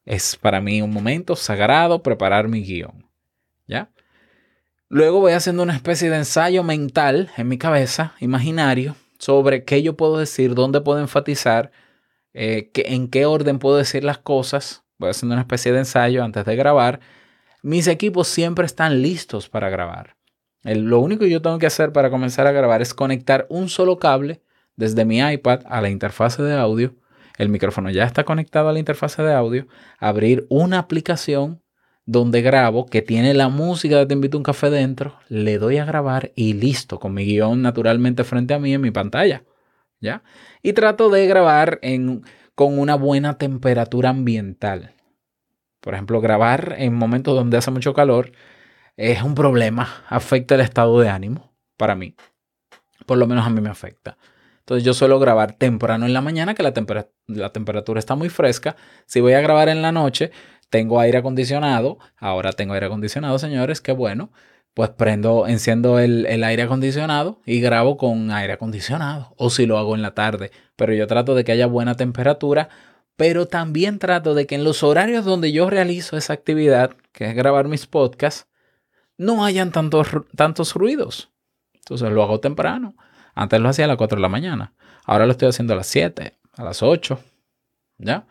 Es 0.03 0.36
para 0.36 0.59
mí 0.59 0.81
un 0.81 0.91
momento 0.91 1.36
sagrado 1.36 2.01
preparar 2.01 2.47
mi 2.47 2.63
guion. 2.63 3.07
¿Ya? 3.67 3.91
Luego 4.89 5.19
voy 5.19 5.33
haciendo 5.33 5.63
una 5.63 5.75
especie 5.75 6.09
de 6.09 6.17
ensayo 6.17 6.63
mental 6.63 7.29
en 7.38 7.47
mi 7.47 7.57
cabeza, 7.57 8.15
imaginario, 8.19 8.95
sobre 9.19 9.63
qué 9.63 9.81
yo 9.83 9.95
puedo 9.95 10.17
decir, 10.17 10.55
dónde 10.55 10.81
puedo 10.81 10.99
enfatizar, 10.99 11.71
eh, 12.34 12.72
en 12.76 13.08
qué 13.08 13.26
orden 13.26 13.60
puedo 13.60 13.78
decir 13.78 14.04
las 14.04 14.17
cosas. 14.17 14.84
Voy 14.98 15.10
haciendo 15.10 15.34
una 15.34 15.41
especie 15.41 15.72
de 15.72 15.80
ensayo 15.80 16.24
antes 16.24 16.46
de 16.46 16.56
grabar. 16.56 17.00
Mis 17.62 17.88
equipos 17.88 18.28
siempre 18.28 18.65
están 18.65 19.02
listos 19.02 19.50
para 19.50 19.69
grabar. 19.69 20.15
Lo 20.63 21.00
único 21.00 21.22
que 21.22 21.30
yo 21.30 21.41
tengo 21.41 21.60
que 21.60 21.65
hacer 21.65 21.91
para 21.91 22.10
comenzar 22.10 22.48
a 22.48 22.52
grabar 22.52 22.82
es 22.82 22.93
conectar 22.93 23.46
un 23.50 23.69
solo 23.69 24.00
cable 24.00 24.41
desde 24.76 25.06
mi 25.06 25.19
iPad 25.19 25.62
a 25.65 25.82
la 25.82 25.89
interfase 25.89 26.41
de 26.41 26.54
audio. 26.54 26.96
El 27.38 27.50
micrófono 27.50 27.89
ya 27.89 28.06
está 28.06 28.24
conectado 28.24 28.69
a 28.69 28.74
la 28.74 28.80
interfase 28.80 29.24
de 29.24 29.34
audio. 29.34 29.67
Abrir 30.00 30.46
una 30.50 30.80
aplicación 30.80 31.62
donde 32.06 32.41
grabo 32.41 32.86
que 32.86 33.02
tiene 33.02 33.34
la 33.34 33.50
música 33.50 33.98
de 33.98 34.06
Te 34.06 34.13
invito 34.13 34.38
a 34.38 34.39
un 34.39 34.43
café 34.43 34.69
dentro. 34.69 35.17
Le 35.30 35.58
doy 35.58 35.78
a 35.78 35.86
grabar 35.86 36.32
y 36.36 36.54
listo, 36.54 37.00
con 37.00 37.13
mi 37.13 37.26
guion 37.26 37.62
naturalmente 37.62 38.24
frente 38.24 38.54
a 38.54 38.60
mí 38.60 38.74
en 38.74 38.82
mi 38.82 38.91
pantalla. 38.91 39.43
Y 40.61 40.73
trato 40.73 41.09
de 41.09 41.27
grabar 41.27 41.79
con 42.55 42.79
una 42.79 42.95
buena 42.95 43.37
temperatura 43.37 44.09
ambiental. 44.09 44.93
Por 45.79 45.93
ejemplo, 45.93 46.21
grabar 46.21 46.75
en 46.77 46.93
momentos 46.93 47.35
donde 47.35 47.57
hace 47.57 47.71
mucho 47.71 47.93
calor 47.93 48.31
es 48.95 49.21
un 49.21 49.35
problema, 49.35 50.03
afecta 50.07 50.55
el 50.55 50.61
estado 50.61 50.99
de 50.99 51.09
ánimo 51.09 51.51
para 51.77 51.95
mí. 51.95 52.15
Por 53.05 53.17
lo 53.17 53.27
menos 53.27 53.45
a 53.45 53.49
mí 53.49 53.59
me 53.59 53.69
afecta. 53.69 54.17
Entonces 54.59 54.85
yo 54.85 54.93
suelo 54.93 55.19
grabar 55.19 55.53
temprano 55.53 56.05
en 56.05 56.13
la 56.13 56.21
mañana, 56.21 56.53
que 56.53 56.63
la, 56.63 56.73
la 57.27 57.51
temperatura 57.51 57.99
está 57.99 58.15
muy 58.15 58.29
fresca. 58.29 58.77
Si 59.05 59.19
voy 59.19 59.33
a 59.33 59.41
grabar 59.41 59.67
en 59.67 59.81
la 59.81 59.91
noche, 59.91 60.31
tengo 60.69 61.01
aire 61.01 61.17
acondicionado. 61.17 61.97
Ahora 62.17 62.53
tengo 62.53 62.73
aire 62.73 62.85
acondicionado, 62.85 63.37
señores, 63.39 63.81
qué 63.81 63.91
bueno. 63.91 64.31
Pues 64.73 64.89
prendo, 64.89 65.47
enciendo 65.47 65.99
el, 65.99 66.25
el 66.25 66.43
aire 66.43 66.63
acondicionado 66.63 67.41
y 67.45 67.62
grabo 67.62 67.97
con 67.97 68.31
aire 68.31 68.53
acondicionado. 68.53 69.33
O 69.38 69.49
si 69.49 69.65
lo 69.65 69.77
hago 69.77 69.95
en 69.95 70.01
la 70.01 70.13
tarde. 70.13 70.51
Pero 70.75 70.93
yo 70.93 71.05
trato 71.07 71.36
de 71.36 71.43
que 71.43 71.51
haya 71.51 71.67
buena 71.67 71.95
temperatura. 71.95 72.69
Pero 73.15 73.47
también 73.47 73.99
trato 73.99 74.33
de 74.33 74.47
que 74.47 74.55
en 74.55 74.63
los 74.63 74.81
horarios 74.81 75.25
donde 75.25 75.51
yo 75.51 75.69
realizo 75.69 76.17
esa 76.17 76.33
actividad, 76.33 76.95
que 77.12 77.29
es 77.29 77.36
grabar 77.36 77.67
mis 77.67 77.86
podcasts, 77.86 78.47
no 79.17 79.45
hayan 79.45 79.71
tantos, 79.71 80.07
tantos 80.36 80.73
ruidos. 80.73 81.29
Entonces 81.73 82.12
lo 82.12 82.23
hago 82.23 82.39
temprano. 82.39 82.95
Antes 83.36 83.59
lo 83.59 83.69
hacía 83.69 83.86
a 83.86 83.88
las 83.88 83.97
4 83.97 84.15
de 84.15 84.21
la 84.21 84.29
mañana. 84.29 84.73
Ahora 85.05 85.25
lo 85.25 85.33
estoy 85.33 85.49
haciendo 85.49 85.73
a 85.73 85.77
las 85.77 85.88
7, 85.88 86.33
a 86.53 86.63
las 86.63 86.81
8. 86.81 87.19
¿Ya? 87.99 88.25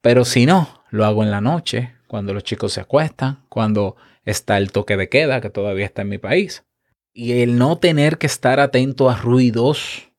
Pero 0.00 0.24
si 0.24 0.46
no, 0.46 0.82
lo 0.90 1.04
hago 1.04 1.22
en 1.22 1.30
la 1.30 1.40
noche, 1.40 1.94
cuando 2.06 2.34
los 2.34 2.44
chicos 2.44 2.72
se 2.72 2.80
acuestan, 2.80 3.44
cuando 3.48 3.96
está 4.28 4.58
el 4.58 4.72
toque 4.72 4.96
de 4.96 5.08
queda, 5.08 5.40
que 5.40 5.50
todavía 5.50 5.86
está 5.86 6.02
en 6.02 6.10
mi 6.10 6.18
país. 6.18 6.64
Y 7.12 7.40
el 7.40 7.56
no 7.56 7.78
tener 7.78 8.18
que 8.18 8.26
estar 8.26 8.60
atento 8.60 9.08
a 9.08 9.16
ruidos 9.16 10.10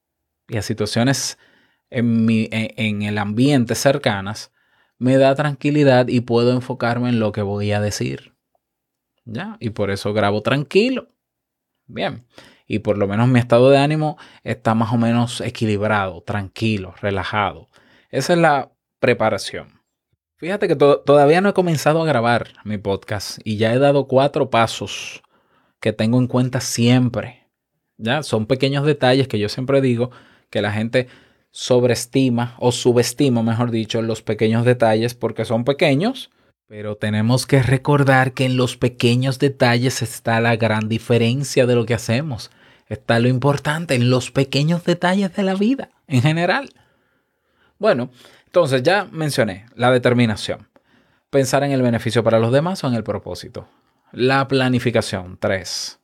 y 0.48 0.58
a 0.58 0.62
situaciones 0.62 1.38
en, 1.92 2.26
mi, 2.26 2.50
en, 2.52 2.74
en 2.76 3.02
el 3.04 3.18
ambiente 3.18 3.76
cercanas, 3.76 4.52
me 4.98 5.18
da 5.18 5.36
tranquilidad 5.36 6.08
y 6.08 6.22
puedo 6.22 6.52
enfocarme 6.52 7.10
en 7.10 7.20
lo 7.20 7.32
que 7.32 7.44
voy 7.44 7.72
a 7.72 7.80
decir. 7.80 8.34
¿Ya? 9.26 9.58
Y 9.60 9.70
por 9.70 9.92
eso 9.92 10.12
grabo 10.12 10.42
tranquilo. 10.42 11.10
Bien. 11.86 12.26
Y 12.66 12.80
por 12.80 12.98
lo 12.98 13.08
menos 13.08 13.28
mi 13.28 13.40
estado 13.40 13.70
de 13.70 13.78
ánimo 13.78 14.18
está 14.44 14.74
más 14.74 14.92
o 14.92 14.98
menos 14.98 15.42
equilibrado, 15.42 16.22
tranquilo, 16.22 16.96
relajado. 17.00 17.68
Esa 18.10 18.34
es 18.34 18.40
la 18.40 18.72
preparación. 19.00 19.79
Fíjate 20.40 20.68
que 20.70 20.76
to- 20.76 21.00
todavía 21.02 21.42
no 21.42 21.50
he 21.50 21.54
comenzado 21.54 22.02
a 22.02 22.06
grabar 22.06 22.48
mi 22.64 22.78
podcast 22.78 23.40
y 23.44 23.58
ya 23.58 23.74
he 23.74 23.80
dado 23.80 24.08
cuatro 24.08 24.50
pasos 24.50 25.22
que 25.82 25.92
tengo 25.94 26.18
en 26.18 26.28
cuenta 26.28 26.62
siempre. 26.62 27.48
Ya 27.98 28.24
son 28.24 28.46
pequeños 28.46 28.86
detalles 28.86 29.28
que 29.28 29.38
yo 29.40 29.50
siempre 29.50 29.82
digo 29.82 30.12
que 30.50 30.62
la 30.62 30.72
gente 30.72 31.08
sobreestima 31.52 32.56
o 32.60 32.72
subestima, 32.72 33.44
mejor 33.44 33.72
dicho, 33.72 34.02
los 34.02 34.22
pequeños 34.22 34.64
detalles 34.64 35.14
porque 35.14 35.44
son 35.44 35.66
pequeños, 35.66 36.30
pero 36.68 36.96
tenemos 36.96 37.46
que 37.46 37.62
recordar 37.62 38.34
que 38.34 38.46
en 38.46 38.56
los 38.56 38.78
pequeños 38.78 39.40
detalles 39.40 40.02
está 40.02 40.40
la 40.40 40.56
gran 40.56 40.88
diferencia 40.88 41.66
de 41.66 41.76
lo 41.76 41.86
que 41.86 41.96
hacemos. 41.96 42.52
Está 42.88 43.20
lo 43.20 43.28
importante 43.28 43.96
en 43.96 44.10
los 44.10 44.32
pequeños 44.32 44.84
detalles 44.86 45.36
de 45.36 45.44
la 45.44 45.56
vida 45.56 45.90
en 46.08 46.22
general. 46.22 46.70
Bueno, 47.80 48.10
entonces 48.50 48.82
ya 48.82 49.08
mencioné 49.12 49.68
la 49.76 49.92
determinación. 49.92 50.68
Pensar 51.30 51.64
en 51.64 51.72
el 51.72 51.84
beneficio 51.84 52.24
para 52.24 52.40
los 52.40 52.52
demás 52.52 52.84
o 52.84 52.88
en 52.88 52.96
el 52.96 53.04
propósito. 53.04 53.68
La 54.12 54.48
planificación, 54.48 55.38
3. 55.40 56.00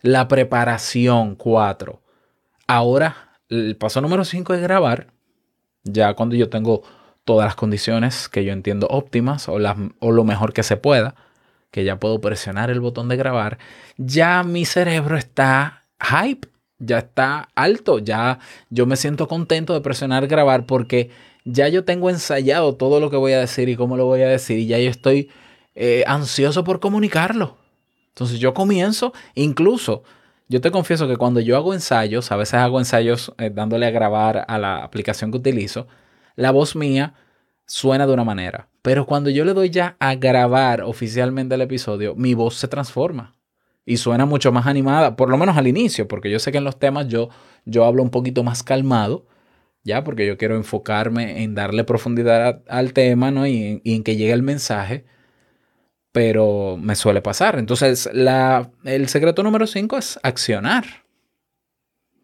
La 0.00 0.26
preparación, 0.26 1.34
4. 1.34 2.00
Ahora, 2.66 3.38
el 3.50 3.76
paso 3.76 4.00
número 4.00 4.24
5 4.24 4.54
es 4.54 4.62
grabar. 4.62 5.08
Ya 5.84 6.14
cuando 6.14 6.36
yo 6.36 6.48
tengo 6.48 6.82
todas 7.26 7.44
las 7.44 7.54
condiciones 7.54 8.30
que 8.30 8.46
yo 8.46 8.54
entiendo 8.54 8.86
óptimas 8.88 9.46
o, 9.50 9.58
o 9.98 10.10
lo 10.10 10.24
mejor 10.24 10.54
que 10.54 10.62
se 10.62 10.78
pueda, 10.78 11.16
que 11.70 11.84
ya 11.84 12.00
puedo 12.00 12.22
presionar 12.22 12.70
el 12.70 12.80
botón 12.80 13.10
de 13.10 13.16
grabar, 13.18 13.58
ya 13.98 14.42
mi 14.42 14.64
cerebro 14.64 15.18
está 15.18 15.84
hype, 16.00 16.48
ya 16.78 17.00
está 17.00 17.50
alto, 17.54 17.98
ya 17.98 18.38
yo 18.70 18.86
me 18.86 18.96
siento 18.96 19.28
contento 19.28 19.74
de 19.74 19.82
presionar 19.82 20.26
grabar 20.28 20.64
porque 20.64 21.10
ya 21.44 21.68
yo 21.68 21.84
tengo 21.84 22.10
ensayado 22.10 22.76
todo 22.76 23.00
lo 23.00 23.10
que 23.10 23.16
voy 23.16 23.32
a 23.32 23.40
decir 23.40 23.68
y 23.68 23.76
cómo 23.76 23.96
lo 23.96 24.06
voy 24.06 24.22
a 24.22 24.28
decir 24.28 24.58
y 24.58 24.66
ya 24.66 24.78
yo 24.78 24.90
estoy 24.90 25.30
eh, 25.74 26.04
ansioso 26.06 26.64
por 26.64 26.80
comunicarlo. 26.80 27.56
Entonces 28.08 28.38
yo 28.38 28.52
comienzo, 28.54 29.12
incluso 29.34 30.02
yo 30.48 30.60
te 30.60 30.70
confieso 30.70 31.06
que 31.06 31.16
cuando 31.16 31.40
yo 31.40 31.56
hago 31.56 31.74
ensayos, 31.74 32.32
a 32.32 32.36
veces 32.36 32.54
hago 32.54 32.80
ensayos 32.80 33.32
eh, 33.38 33.50
dándole 33.54 33.86
a 33.86 33.90
grabar 33.90 34.44
a 34.48 34.58
la 34.58 34.82
aplicación 34.82 35.30
que 35.30 35.38
utilizo, 35.38 35.86
la 36.34 36.50
voz 36.50 36.74
mía 36.74 37.14
suena 37.66 38.06
de 38.06 38.12
una 38.12 38.24
manera. 38.24 38.68
Pero 38.82 39.06
cuando 39.06 39.30
yo 39.30 39.44
le 39.44 39.54
doy 39.54 39.70
ya 39.70 39.96
a 40.00 40.16
grabar 40.16 40.82
oficialmente 40.82 41.54
el 41.54 41.60
episodio, 41.60 42.14
mi 42.16 42.34
voz 42.34 42.56
se 42.56 42.66
transforma 42.66 43.34
y 43.86 43.98
suena 43.98 44.26
mucho 44.26 44.50
más 44.50 44.66
animada, 44.66 45.16
por 45.16 45.28
lo 45.28 45.36
menos 45.36 45.56
al 45.56 45.68
inicio, 45.68 46.08
porque 46.08 46.30
yo 46.30 46.38
sé 46.38 46.50
que 46.50 46.58
en 46.58 46.64
los 46.64 46.78
temas 46.78 47.08
yo, 47.08 47.28
yo 47.64 47.84
hablo 47.84 48.02
un 48.02 48.10
poquito 48.10 48.42
más 48.42 48.62
calmado, 48.62 49.26
ya, 49.82 50.04
porque 50.04 50.26
yo 50.26 50.36
quiero 50.36 50.56
enfocarme 50.56 51.42
en 51.42 51.54
darle 51.54 51.84
profundidad 51.84 52.62
al 52.68 52.92
tema, 52.92 53.30
¿no? 53.30 53.46
Y 53.46 53.80
en, 53.84 54.04
que 54.04 54.16
llegue 54.16 54.32
el 54.32 54.42
mensaje, 54.42 55.04
pero 56.12 56.76
me 56.76 56.94
suele 56.96 57.22
pasar. 57.22 57.58
Entonces, 57.58 58.08
el 58.84 59.08
secreto 59.08 59.42
número 59.42 59.66
5 59.66 59.98
es 59.98 60.18
accionar, 60.22 60.84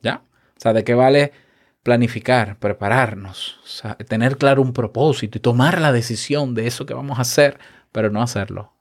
¿ya? 0.03 0.23
O 0.57 0.61
sea, 0.61 0.73
¿de 0.73 0.85
qué 0.85 0.95
vale 0.95 1.33
planificar, 1.83 2.59
prepararnos, 2.59 3.61
tener 4.09 4.37
claro 4.39 4.61
un 4.61 4.73
propósito 4.73 5.39
y 5.39 5.41
tomar 5.41 5.81
la 5.81 5.93
decisión 5.93 6.55
de 6.55 6.67
eso 6.67 6.85
que 6.85 6.95
vamos 6.95 7.19
a 7.19 7.23
hacer, 7.23 7.59
pero 7.93 8.11
no 8.11 8.23
hacerlo? 8.23 8.73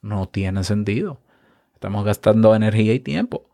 No 0.00 0.28
tiene 0.28 0.64
sentido. 0.64 1.20
Estamos 1.74 2.04
gastando 2.04 2.54
energía 2.54 2.94
y 2.94 3.00
tiempo. 3.00 3.51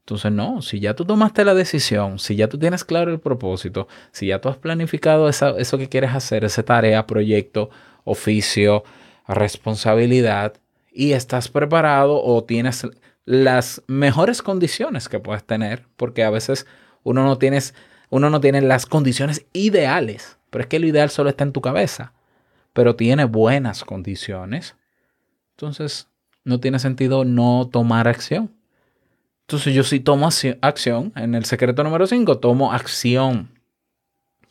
Entonces, 0.00 0.32
no, 0.32 0.62
si 0.62 0.80
ya 0.80 0.94
tú 0.94 1.04
tomaste 1.04 1.44
la 1.44 1.54
decisión, 1.54 2.18
si 2.18 2.34
ya 2.34 2.48
tú 2.48 2.58
tienes 2.58 2.84
claro 2.84 3.12
el 3.12 3.20
propósito, 3.20 3.86
si 4.12 4.26
ya 4.26 4.40
tú 4.40 4.48
has 4.48 4.56
planificado 4.56 5.28
eso 5.28 5.78
que 5.78 5.88
quieres 5.88 6.14
hacer, 6.14 6.44
esa 6.44 6.62
tarea, 6.64 7.06
proyecto, 7.06 7.70
oficio, 8.04 8.82
responsabilidad, 9.28 10.54
y 10.92 11.12
estás 11.12 11.48
preparado 11.48 12.22
o 12.22 12.44
tienes 12.44 12.86
las 13.24 13.82
mejores 13.86 14.42
condiciones 14.42 15.08
que 15.08 15.20
puedes 15.20 15.44
tener, 15.44 15.86
porque 15.96 16.24
a 16.24 16.30
veces 16.30 16.66
uno 17.02 17.24
no, 17.24 17.38
tienes, 17.38 17.74
uno 18.08 18.30
no 18.30 18.40
tiene 18.40 18.60
las 18.60 18.86
condiciones 18.86 19.46
ideales, 19.52 20.38
pero 20.50 20.62
es 20.62 20.68
que 20.68 20.80
lo 20.80 20.86
ideal 20.86 21.10
solo 21.10 21.30
está 21.30 21.44
en 21.44 21.52
tu 21.52 21.60
cabeza, 21.60 22.12
pero 22.72 22.96
tiene 22.96 23.24
buenas 23.24 23.84
condiciones. 23.84 24.76
Entonces, 25.52 26.08
no 26.44 26.58
tiene 26.58 26.78
sentido 26.78 27.24
no 27.24 27.68
tomar 27.70 28.08
acción. 28.08 28.50
Entonces 29.50 29.74
yo 29.74 29.82
sí 29.82 29.98
tomo 29.98 30.28
acci- 30.28 30.56
acción. 30.62 31.12
En 31.16 31.34
el 31.34 31.44
secreto 31.44 31.82
número 31.82 32.06
5 32.06 32.38
tomo 32.38 32.72
acción. 32.72 33.50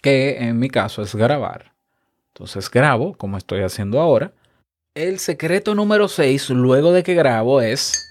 Que 0.01 0.39
en 0.39 0.59
mi 0.59 0.69
caso 0.69 1.01
es 1.01 1.15
grabar. 1.15 1.71
Entonces 2.33 2.69
grabo, 2.69 3.13
como 3.13 3.37
estoy 3.37 3.61
haciendo 3.61 4.01
ahora. 4.01 4.33
El 4.95 5.19
secreto 5.19 5.73
número 5.73 6.09
6, 6.09 6.49
luego 6.49 6.91
de 6.91 7.03
que 7.03 7.13
grabo, 7.13 7.61
es 7.61 8.05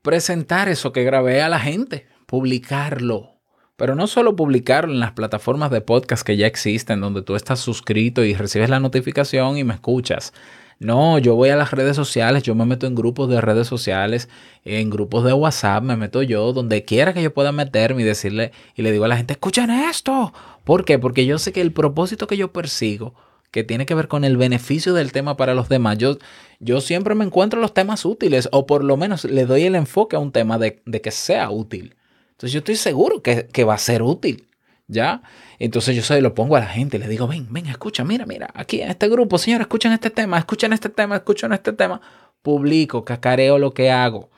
presentar 0.00 0.70
eso 0.70 0.90
que 0.90 1.04
grabé 1.04 1.42
a 1.42 1.50
la 1.50 1.60
gente. 1.60 2.06
Publicarlo. 2.24 3.32
Pero 3.76 3.94
no 3.94 4.06
solo 4.06 4.36
publicarlo 4.36 4.94
en 4.94 5.00
las 5.00 5.12
plataformas 5.12 5.70
de 5.70 5.82
podcast 5.82 6.26
que 6.26 6.38
ya 6.38 6.46
existen, 6.46 7.02
donde 7.02 7.20
tú 7.20 7.36
estás 7.36 7.60
suscrito 7.60 8.24
y 8.24 8.32
recibes 8.32 8.70
la 8.70 8.80
notificación 8.80 9.58
y 9.58 9.64
me 9.64 9.74
escuchas. 9.74 10.32
No, 10.78 11.18
yo 11.18 11.34
voy 11.34 11.48
a 11.48 11.56
las 11.56 11.70
redes 11.70 11.96
sociales, 11.96 12.42
yo 12.42 12.54
me 12.54 12.66
meto 12.66 12.86
en 12.86 12.94
grupos 12.94 13.30
de 13.30 13.40
redes 13.40 13.66
sociales, 13.66 14.28
en 14.64 14.90
grupos 14.90 15.24
de 15.24 15.32
WhatsApp, 15.32 15.82
me 15.82 15.96
meto 15.96 16.22
yo, 16.22 16.52
donde 16.52 16.84
quiera 16.84 17.14
que 17.14 17.22
yo 17.22 17.32
pueda 17.32 17.50
meterme 17.50 18.02
y 18.02 18.04
decirle, 18.04 18.52
y 18.74 18.82
le 18.82 18.92
digo 18.92 19.06
a 19.06 19.08
la 19.08 19.16
gente, 19.16 19.32
escuchen 19.32 19.70
esto. 19.70 20.34
¿Por 20.64 20.84
qué? 20.84 20.98
Porque 20.98 21.24
yo 21.24 21.38
sé 21.38 21.52
que 21.52 21.62
el 21.62 21.72
propósito 21.72 22.26
que 22.26 22.36
yo 22.36 22.52
persigo, 22.52 23.14
que 23.50 23.64
tiene 23.64 23.86
que 23.86 23.94
ver 23.94 24.06
con 24.06 24.24
el 24.24 24.36
beneficio 24.36 24.92
del 24.92 25.12
tema 25.12 25.38
para 25.38 25.54
los 25.54 25.70
demás, 25.70 25.96
yo, 25.96 26.18
yo 26.60 26.82
siempre 26.82 27.14
me 27.14 27.24
encuentro 27.24 27.58
los 27.58 27.72
temas 27.72 28.04
útiles, 28.04 28.46
o 28.52 28.66
por 28.66 28.84
lo 28.84 28.98
menos 28.98 29.24
le 29.24 29.46
doy 29.46 29.62
el 29.62 29.76
enfoque 29.76 30.16
a 30.16 30.18
un 30.18 30.30
tema 30.30 30.58
de, 30.58 30.82
de 30.84 31.00
que 31.00 31.10
sea 31.10 31.50
útil. 31.50 31.96
Entonces 32.32 32.52
yo 32.52 32.58
estoy 32.58 32.76
seguro 32.76 33.22
que, 33.22 33.46
que 33.46 33.64
va 33.64 33.72
a 33.74 33.78
ser 33.78 34.02
útil. 34.02 34.46
¿Ya? 34.88 35.22
Entonces 35.58 35.96
yo 35.96 36.02
se 36.02 36.20
lo 36.20 36.34
pongo 36.34 36.56
a 36.56 36.60
la 36.60 36.66
gente 36.66 36.96
y 36.96 37.00
le 37.00 37.08
digo, 37.08 37.26
ven, 37.26 37.48
ven, 37.50 37.66
escucha, 37.66 38.04
mira, 38.04 38.24
mira, 38.24 38.50
aquí 38.54 38.80
en 38.80 38.90
este 38.90 39.08
grupo, 39.08 39.36
señores, 39.38 39.64
escuchen 39.64 39.92
este 39.92 40.10
tema, 40.10 40.38
escuchen 40.38 40.72
este 40.72 40.88
tema, 40.88 41.16
escuchen 41.16 41.52
este 41.52 41.72
tema. 41.72 42.00
Publico, 42.42 43.04
cacareo 43.04 43.58
lo 43.58 43.74
que 43.74 43.90
hago. 43.90 44.30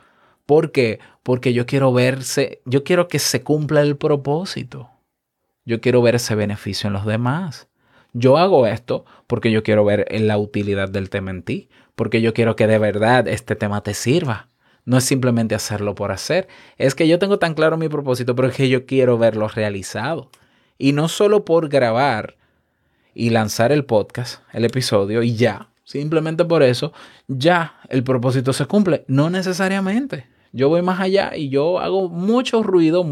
¿Por 0.46 0.72
qué? 0.72 1.00
Porque 1.22 1.52
yo 1.52 1.66
quiero 1.66 1.92
verse, 1.92 2.62
yo 2.64 2.82
quiero 2.82 3.08
que 3.08 3.18
se 3.18 3.42
cumpla 3.42 3.82
el 3.82 3.98
propósito. 3.98 4.90
Yo 5.66 5.82
quiero 5.82 6.00
ver 6.00 6.14
ese 6.14 6.34
beneficio 6.34 6.86
en 6.86 6.94
los 6.94 7.04
demás. 7.04 7.68
Yo 8.14 8.38
hago 8.38 8.66
esto 8.66 9.04
porque 9.26 9.50
yo 9.50 9.62
quiero 9.62 9.84
ver 9.84 10.06
la 10.20 10.38
utilidad 10.38 10.88
del 10.88 11.10
tema 11.10 11.30
en 11.30 11.42
ti, 11.42 11.68
porque 11.94 12.22
yo 12.22 12.32
quiero 12.32 12.56
que 12.56 12.66
de 12.66 12.78
verdad 12.78 13.28
este 13.28 13.54
tema 13.54 13.82
te 13.82 13.92
sirva. 13.92 14.47
No 14.88 14.96
es 14.96 15.04
simplemente 15.04 15.54
hacerlo 15.54 15.94
por 15.94 16.12
hacer. 16.12 16.48
Es 16.78 16.94
que 16.94 17.06
yo 17.06 17.18
tengo 17.18 17.38
tan 17.38 17.52
claro 17.52 17.76
mi 17.76 17.90
propósito, 17.90 18.34
pero 18.34 18.48
es 18.48 18.56
que 18.56 18.70
yo 18.70 18.86
quiero 18.86 19.18
verlo 19.18 19.46
realizado. 19.46 20.30
Y 20.78 20.92
no 20.92 21.08
solo 21.08 21.44
por 21.44 21.68
grabar 21.68 22.36
y 23.12 23.28
lanzar 23.28 23.70
el 23.70 23.84
podcast, 23.84 24.40
el 24.52 24.64
episodio, 24.64 25.22
y 25.22 25.34
ya. 25.34 25.68
Simplemente 25.84 26.44
por 26.46 26.62
eso, 26.62 26.94
ya 27.26 27.74
el 27.90 28.02
propósito 28.02 28.54
se 28.54 28.64
cumple. 28.64 29.04
No 29.08 29.28
necesariamente. 29.28 30.26
Yo 30.52 30.70
voy 30.70 30.80
más 30.80 31.00
allá 31.00 31.36
y 31.36 31.50
yo 31.50 31.80
hago 31.80 32.08
mucho 32.08 32.62
ruido 32.62 33.04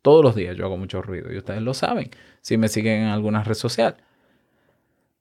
todos 0.00 0.24
los 0.24 0.34
días. 0.34 0.56
Yo 0.56 0.64
hago 0.64 0.78
mucho 0.78 1.02
ruido 1.02 1.30
y 1.30 1.36
ustedes 1.36 1.60
lo 1.60 1.74
saben 1.74 2.08
si 2.40 2.56
me 2.56 2.68
siguen 2.68 3.02
en 3.02 3.08
alguna 3.08 3.44
red 3.44 3.54
social. 3.54 3.96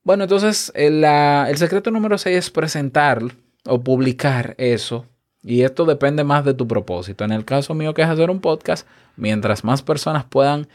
Bueno, 0.04 0.24
entonces 0.24 0.72
el, 0.76 1.02
la- 1.02 1.48
el 1.50 1.58
secreto 1.58 1.92
número 1.92 2.18
6 2.18 2.38
es 2.38 2.50
presentar 2.50 3.22
o 3.66 3.82
publicar 3.84 4.56
eso. 4.58 5.06
Y 5.44 5.62
esto 5.62 5.86
depende 5.86 6.24
más 6.24 6.44
de 6.46 6.54
tu 6.54 6.68
propósito. 6.68 7.24
En 7.24 7.32
el 7.32 7.46
caso 7.46 7.74
mío 7.74 7.94
que 7.94 8.02
es 8.02 8.08
hacer 8.08 8.30
un 8.30 8.42
podcast, 8.42 8.88
mientras 9.16 9.64
más 9.64 9.82
personas 9.82 10.26
puedan 10.26 10.68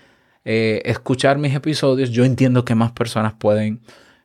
eh, 0.44 0.83
escuchar 0.85 1.38
mis 1.38 1.55
episodios, 1.55 2.11
yo 2.11 2.24
entiendo 2.24 2.64
que 2.64 2.74
más 2.74 2.92
personas 2.92 3.35
pueden 3.35 3.81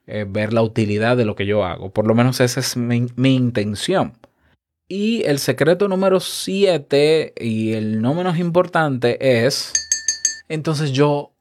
eh, 0.07 0.25
ver 0.27 0.53
la 0.53 0.61
utilidad 0.61 1.17
de 1.17 1.25
lo 1.25 1.35
que 1.35 1.45
yo 1.45 1.63
hago. 1.65 1.91
Por 1.91 2.07
lo 2.07 2.15
menos 2.15 2.39
esa 2.39 2.59
es 2.59 2.77
mi, 2.77 3.07
mi 3.15 3.35
intención. 3.35 4.13
Y 4.87 5.23
el 5.25 5.39
secreto 5.39 5.87
número 5.87 6.19
7 6.19 7.33
y 7.39 7.73
el 7.73 8.01
no 8.01 8.15
menos 8.15 8.39
importante 8.39 9.45
es, 9.45 9.73
entonces 10.47 10.93
yo 10.93 11.31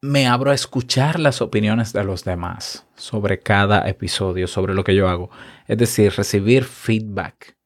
me 0.00 0.26
abro 0.26 0.50
a 0.50 0.54
escuchar 0.54 1.18
las 1.18 1.42
opiniones 1.42 1.92
de 1.92 2.04
los 2.04 2.24
demás 2.24 2.86
sobre 2.94 3.40
cada 3.40 3.88
episodio, 3.88 4.46
sobre 4.46 4.74
lo 4.74 4.84
que 4.84 4.94
yo 4.94 5.08
hago. 5.08 5.30
Es 5.66 5.78
decir, 5.78 6.12
recibir 6.12 6.64
feedback. 6.64 7.56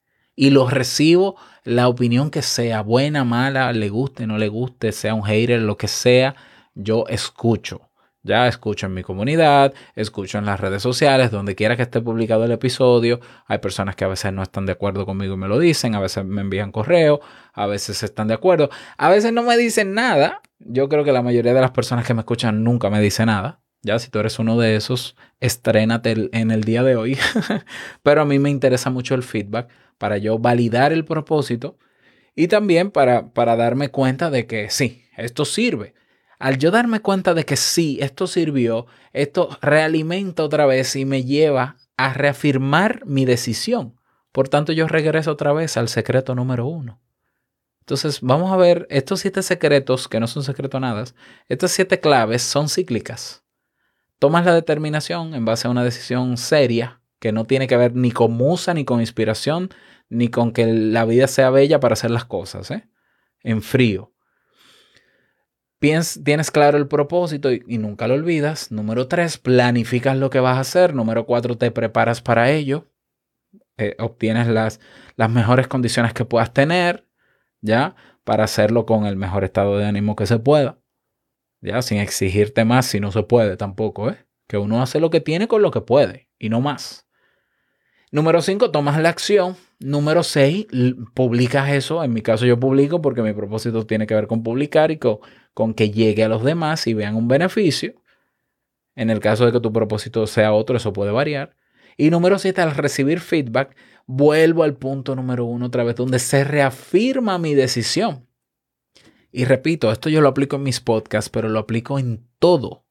Y 0.40 0.51
lo 0.51 0.70
recibo 0.70 1.35
la 1.64 1.88
opinión 1.88 2.31
que 2.31 2.42
sea, 2.42 2.83
buena, 2.83 3.24
mala, 3.24 3.72
le 3.72 3.88
guste, 3.88 4.24
no 4.24 4.38
le 4.38 4.46
guste, 4.46 4.92
sea 4.92 5.12
un 5.12 5.24
hater, 5.24 5.61
lo 5.61 5.77
que 5.77 5.88
sea, 5.88 6.37
yo 6.77 7.07
escucho. 7.09 7.90
Ya 8.22 8.46
escucho 8.46 8.87
en 8.87 8.94
mi 8.94 9.03
comunidad, 9.03 9.74
escucho 9.96 10.38
en 10.38 10.46
las 10.46 10.61
redes 10.61 10.81
sociales, 10.81 11.33
donde 11.33 11.57
quiera 11.57 11.74
que 11.74 11.83
esté 11.83 12.01
publicado 12.01 12.44
el 12.44 12.53
episodio. 12.53 13.18
Hay 13.48 13.59
personas 13.59 13.96
que 13.96 14.05
a 14.05 14.09
veces 14.09 14.33
no 14.33 14.44
están 14.44 14.64
de 14.64 14.70
acuerdo 14.70 15.05
conmigo 15.07 15.35
y 15.35 15.38
me 15.38 15.48
lo 15.48 15.59
dicen, 15.59 15.96
a 15.96 16.01
veces 16.01 16.24
me 16.24 16.40
envían 16.40 16.70
correo, 16.70 17.20
a 17.53 17.66
veces 17.66 18.05
están 18.05 18.29
de 18.29 18.35
acuerdo, 18.35 18.70
a 18.96 19.11
veces 19.11 19.33
no 19.33 19.42
me 19.42 19.57
dicen 19.57 19.92
nada. 19.92 20.40
Yo 20.61 20.88
creo 20.88 21.03
que 21.03 21.11
la 21.11 21.22
mayoría 21.22 21.53
de 21.53 21.61
las 21.61 21.72
personas 21.72 22.07
que 22.07 22.14
me 22.14 22.20
escuchan 22.20 22.62
nunca 22.62 22.90
me 22.90 23.01
dicen 23.01 23.27
nada. 23.27 23.59
Ya, 23.83 23.98
si 23.98 24.09
tú 24.09 24.20
eres 24.20 24.38
uno 24.38 24.57
de 24.57 24.77
esos, 24.77 25.16
estrénate 25.40 26.29
en 26.33 26.53
el 26.53 26.62
día 26.62 26.85
de 26.85 26.94
hoy. 26.94 27.18
Pero 28.05 28.22
a 28.22 28.24
mí 28.24 28.38
me 28.38 28.51
interesa 28.51 28.90
mucho 28.90 29.16
el 29.16 29.24
feedback 29.24 29.68
para 29.98 30.18
yo 30.18 30.38
validar 30.38 30.92
el 30.92 31.04
propósito 31.04 31.76
y 32.34 32.48
también 32.48 32.90
para, 32.90 33.32
para 33.32 33.56
darme 33.56 33.90
cuenta 33.90 34.30
de 34.30 34.46
que 34.46 34.70
sí, 34.70 35.04
esto 35.16 35.44
sirve. 35.44 35.94
Al 36.38 36.58
yo 36.58 36.70
darme 36.70 37.00
cuenta 37.00 37.34
de 37.34 37.44
que 37.44 37.56
sí, 37.56 37.98
esto 38.00 38.28
sirvió, 38.28 38.87
esto 39.12 39.48
realimenta 39.61 40.44
otra 40.44 40.66
vez 40.66 40.94
y 40.94 41.04
me 41.04 41.24
lleva 41.24 41.76
a 41.96 42.14
reafirmar 42.14 43.04
mi 43.04 43.24
decisión. 43.24 43.98
Por 44.30 44.48
tanto, 44.48 44.72
yo 44.72 44.87
regreso 44.87 45.32
otra 45.32 45.52
vez 45.52 45.76
al 45.76 45.88
secreto 45.88 46.37
número 46.37 46.66
uno. 46.66 47.00
Entonces, 47.80 48.20
vamos 48.20 48.52
a 48.52 48.56
ver 48.56 48.87
estos 48.90 49.20
siete 49.20 49.42
secretos, 49.42 50.06
que 50.06 50.20
no 50.20 50.28
son 50.28 50.44
secretos 50.44 50.80
nada, 50.80 51.04
estas 51.48 51.72
siete 51.72 51.98
claves 51.98 52.42
son 52.42 52.68
cíclicas. 52.68 53.42
Tomas 54.20 54.44
la 54.44 54.54
determinación 54.54 55.34
en 55.34 55.44
base 55.44 55.66
a 55.66 55.70
una 55.70 55.82
decisión 55.82 56.37
seria 56.37 56.97
que 57.18 57.33
no 57.33 57.44
tiene 57.44 57.66
que 57.66 57.76
ver 57.76 57.94
ni 57.94 58.11
con 58.11 58.33
musa, 58.33 58.74
ni 58.74 58.85
con 58.85 59.00
inspiración, 59.00 59.70
ni 60.09 60.28
con 60.28 60.52
que 60.52 60.66
la 60.66 61.04
vida 61.04 61.26
sea 61.26 61.50
bella 61.50 61.81
para 61.81 61.94
hacer 61.94 62.11
las 62.11 62.24
cosas, 62.24 62.70
¿eh? 62.70 62.88
En 63.42 63.62
frío. 63.62 64.12
Piens- 65.81 66.22
tienes 66.24 66.50
claro 66.50 66.76
el 66.76 66.88
propósito 66.88 67.52
y, 67.52 67.78
nunca 67.78 68.09
lo 68.09 68.14
olvidas. 68.14 68.72
Número 68.72 69.07
tres, 69.07 69.38
planificas 69.38 70.16
lo 70.16 70.31
que 70.31 70.40
vas 70.40 70.57
a 70.57 70.61
hacer. 70.61 70.94
Número 70.94 71.24
cuatro, 71.24 71.57
te 71.57 71.70
preparas 71.70 72.20
para 72.20 72.50
ello. 72.50 72.90
Eh, 73.76 73.94
obtienes 73.98 74.48
las, 74.48 74.81
las 75.16 75.31
mejores 75.31 75.68
condiciones 75.68 76.12
que 76.12 76.24
puedas 76.24 76.52
tener, 76.52 77.07
¿ya? 77.61 77.94
Para 78.24 78.44
hacerlo 78.44 78.87
con 78.87 79.07
el 79.07 79.16
mejor 79.16 79.44
estado 79.44 79.78
de 79.78 79.87
ánimo 79.87 80.16
que 80.16 80.26
se 80.26 80.38
pueda. 80.38 80.81
¿Ya? 81.61 81.83
Sin 81.83 81.98
exigirte 81.98 82.64
más 82.64 82.87
si 82.87 83.00
no 83.00 83.12
se 83.12 83.22
puede 83.22 83.57
tampoco, 83.57 84.11
¿eh? 84.11 84.26
Que 84.48 84.59
uno 84.59 84.83
hace 84.83 85.00
lo 85.00 85.11
que 85.11 85.20
tiene 85.20 85.46
con 85.48 85.62
lo 85.62 85.70
que 85.70 85.81
puede 85.81 86.28
y 86.38 86.48
no 86.48 86.61
más. 86.61 87.08
Número 88.11 88.40
5, 88.40 88.71
tomas 88.71 89.01
la 89.01 89.11
acción. 89.11 89.57
Número 89.81 90.23
6, 90.23 90.66
publicas 91.14 91.71
eso. 91.71 92.03
En 92.03 92.12
mi 92.12 92.23
caso 92.23 92.47
yo 92.47 92.59
publico 92.59 93.03
porque 93.03 93.23
mi 93.23 93.33
propósito 93.33 93.87
tiene 93.87 94.07
que 94.07 94.14
ver 94.14 94.27
con 94.27 94.42
publicar 94.42 94.90
y 94.90 94.99
con, 94.99 95.18
con 95.55 95.75
que 95.75 95.90
llegue 95.90 96.25
a 96.25 96.29
los 96.29 96.42
demás 96.42 96.87
y 96.87 96.94
vean 96.94 97.16
un 97.16 97.29
beneficio. 97.29 97.94
En 98.97 99.11
el 99.11 99.21
caso 99.21 99.47
de 99.47 99.53
que 99.53 99.61
tu 99.61 99.73
propósito 99.73 100.27
sea 100.27 100.53
otro, 100.53 100.77
eso 100.77 100.92
puede 100.92 101.12
variar. 101.12 101.55
Y 101.97 102.11
número 102.11 102.38
siete, 102.38 102.62
al 102.62 102.75
recibir 102.75 103.21
feedback, 103.21 103.77
vuelvo 104.07 104.62
al 104.62 104.77
punto 104.77 105.14
número 105.14 105.44
uno 105.44 105.66
otra 105.66 105.85
vez, 105.85 105.97
donde 105.97 106.18
se 106.18 106.44
reafirma 106.44 107.38
mi 107.38 107.55
decisión. 107.55 108.27
Y 109.31 109.44
repito, 109.44 109.92
esto 109.92 110.09
yo 110.09 110.21
lo 110.21 110.29
aplico 110.29 110.57
en 110.57 110.62
mis 110.62 110.81
podcasts, 110.81 111.29
pero 111.29 111.49
lo 111.49 111.59
aplico 111.59 111.99
en 111.99 112.27
todo. 112.38 112.87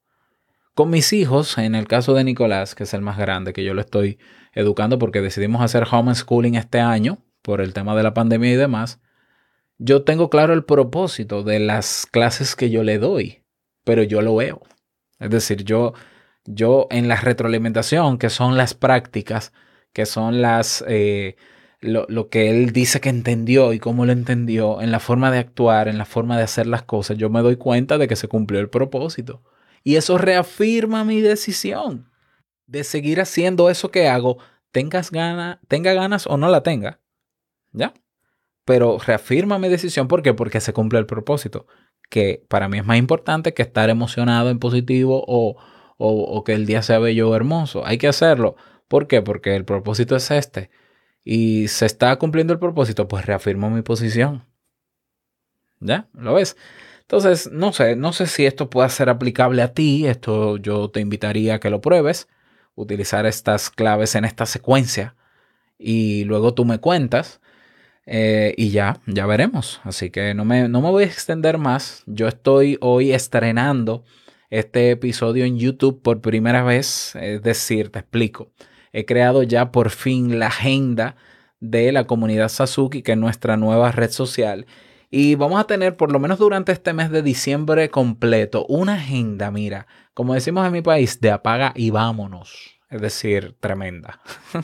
Con 0.75 0.91
mis 0.91 1.11
hijos, 1.11 1.57
en 1.57 1.73
el 1.73 1.87
caso 1.87 2.13
de 2.13 2.23
Nicolás, 2.23 2.75
que 2.75 2.83
es 2.83 2.93
el 2.93 3.01
más 3.01 3.17
grande, 3.17 3.51
que 3.51 3.63
yo 3.63 3.73
lo 3.73 3.81
estoy 3.81 4.19
educando 4.57 4.97
porque 4.97 5.21
decidimos 5.21 5.61
hacer 5.61 5.85
homeschooling 5.89 6.55
este 6.55 6.79
año 6.79 7.19
por 7.43 7.61
el 7.61 7.73
tema 7.73 7.95
de 7.95 8.01
la 8.01 8.15
pandemia 8.15 8.51
y 8.51 8.55
demás, 8.55 8.99
yo 9.77 10.03
tengo 10.03 10.31
claro 10.31 10.53
el 10.53 10.65
propósito 10.65 11.43
de 11.43 11.59
las 11.59 12.07
clases 12.07 12.55
que 12.55 12.71
yo 12.71 12.83
le 12.83 12.97
doy, 12.97 13.43
pero 13.83 14.01
yo 14.01 14.21
lo 14.23 14.35
veo. 14.35 14.63
Es 15.19 15.29
decir, 15.29 15.63
yo, 15.63 15.93
yo 16.45 16.87
en 16.89 17.07
la 17.07 17.17
retroalimentación, 17.17 18.17
que 18.17 18.31
son 18.31 18.57
las 18.57 18.73
prácticas, 18.73 19.53
que 19.93 20.07
son 20.07 20.41
las, 20.41 20.83
eh, 20.87 21.35
lo, 21.79 22.07
lo 22.09 22.29
que 22.29 22.49
él 22.49 22.71
dice 22.71 22.99
que 22.99 23.09
entendió 23.09 23.73
y 23.73 23.79
cómo 23.79 24.07
lo 24.07 24.11
entendió, 24.11 24.81
en 24.81 24.91
la 24.91 24.99
forma 24.99 25.29
de 25.31 25.37
actuar, 25.37 25.87
en 25.87 25.99
la 25.99 26.05
forma 26.05 26.35
de 26.35 26.43
hacer 26.43 26.65
las 26.65 26.81
cosas, 26.81 27.17
yo 27.17 27.29
me 27.29 27.43
doy 27.43 27.57
cuenta 27.57 27.99
de 27.99 28.07
que 28.07 28.15
se 28.15 28.27
cumplió 28.27 28.59
el 28.59 28.69
propósito. 28.69 29.43
Y 29.83 29.97
eso 29.97 30.17
reafirma 30.17 31.03
mi 31.03 31.21
decisión 31.21 32.06
de 32.67 32.83
seguir 32.83 33.21
haciendo 33.21 33.69
eso 33.69 33.91
que 33.91 34.07
hago, 34.07 34.37
tengas 34.71 35.11
gana, 35.11 35.59
tenga 35.67 35.93
ganas 35.93 36.27
o 36.27 36.37
no 36.37 36.49
la 36.49 36.63
tenga. 36.63 36.99
¿Ya? 37.71 37.93
Pero 38.65 38.97
reafirma 38.99 39.59
mi 39.59 39.69
decisión. 39.69 40.07
¿Por 40.07 40.21
qué? 40.21 40.33
Porque 40.33 40.61
se 40.61 40.73
cumple 40.73 40.99
el 40.99 41.05
propósito. 41.05 41.67
Que 42.09 42.45
para 42.49 42.69
mí 42.69 42.77
es 42.77 42.85
más 42.85 42.97
importante 42.97 43.53
que 43.53 43.61
estar 43.63 43.89
emocionado 43.89 44.49
en 44.49 44.59
positivo 44.59 45.23
o, 45.27 45.57
o, 45.97 46.21
o 46.23 46.43
que 46.43 46.53
el 46.53 46.65
día 46.65 46.81
sea 46.81 46.99
bello 46.99 47.29
o 47.29 47.35
hermoso. 47.35 47.85
Hay 47.85 47.97
que 47.97 48.07
hacerlo. 48.07 48.55
¿Por 48.87 49.07
qué? 49.07 49.21
Porque 49.21 49.55
el 49.55 49.65
propósito 49.65 50.15
es 50.15 50.31
este. 50.31 50.69
Y 51.23 51.67
se 51.69 51.85
está 51.85 52.15
cumpliendo 52.17 52.53
el 52.53 52.59
propósito, 52.59 53.07
pues 53.07 53.25
reafirmo 53.25 53.69
mi 53.69 53.81
posición. 53.81 54.45
¿Ya? 55.79 56.09
¿Lo 56.13 56.33
ves? 56.33 56.57
Entonces, 57.01 57.51
no 57.51 57.71
sé, 57.73 57.95
no 57.95 58.11
sé 58.13 58.27
si 58.27 58.45
esto 58.45 58.69
pueda 58.69 58.89
ser 58.89 59.09
aplicable 59.09 59.61
a 59.61 59.73
ti. 59.73 60.07
Esto 60.07 60.57
yo 60.57 60.89
te 60.89 60.99
invitaría 60.99 61.55
a 61.55 61.59
que 61.59 61.69
lo 61.69 61.81
pruebes. 61.81 62.27
Utilizar 62.77 63.25
estas 63.25 63.69
claves 63.71 64.15
en 64.15 64.23
esta 64.25 64.45
secuencia. 64.45 65.15
Y 65.79 66.23
luego 66.25 66.53
tú 66.53 66.63
me 66.65 66.79
cuentas. 66.79 67.41
eh, 68.05 68.53
y 68.57 68.69
ya, 68.71 69.01
ya 69.07 69.25
veremos. 69.25 69.81
Así 69.83 70.11
que 70.11 70.33
no 70.33 70.45
me, 70.45 70.69
no 70.69 70.81
me 70.81 70.89
voy 70.91 71.03
a 71.03 71.07
extender 71.07 71.57
más. 71.57 72.03
Yo 72.07 72.27
estoy 72.29 72.77
hoy 72.81 73.11
estrenando 73.11 74.05
este 74.49 74.91
episodio 74.91 75.45
en 75.45 75.57
YouTube 75.59 76.01
por 76.01 76.21
primera 76.21 76.63
vez. 76.63 77.15
Es 77.15 77.41
decir, 77.43 77.91
te 77.91 77.99
explico. 77.99 78.51
He 78.93 79.05
creado 79.05 79.43
ya 79.43 79.71
por 79.71 79.89
fin 79.89 80.39
la 80.39 80.47
agenda 80.47 81.17
de 81.59 81.91
la 81.91 82.05
comunidad 82.05 82.49
Sasuki, 82.49 83.01
que 83.03 83.13
es 83.13 83.17
nuestra 83.17 83.57
nueva 83.57 83.91
red 83.91 84.11
social. 84.11 84.65
Y 85.09 85.35
vamos 85.35 85.59
a 85.59 85.65
tener, 85.65 85.95
por 85.95 86.11
lo 86.11 86.19
menos 86.19 86.37
durante 86.37 86.71
este 86.71 86.93
mes 86.93 87.09
de 87.09 87.21
diciembre 87.21 87.89
completo, 87.89 88.65
una 88.67 88.95
agenda, 88.95 89.51
mira, 89.51 89.87
como 90.13 90.33
decimos 90.33 90.65
en 90.65 90.73
mi 90.73 90.81
país, 90.81 91.21
de 91.21 91.31
apaga 91.31 91.71
y 91.75 91.91
vámonos. 91.91 92.79
Es 92.89 93.01
decir, 93.01 93.55
tremenda. 93.59 94.21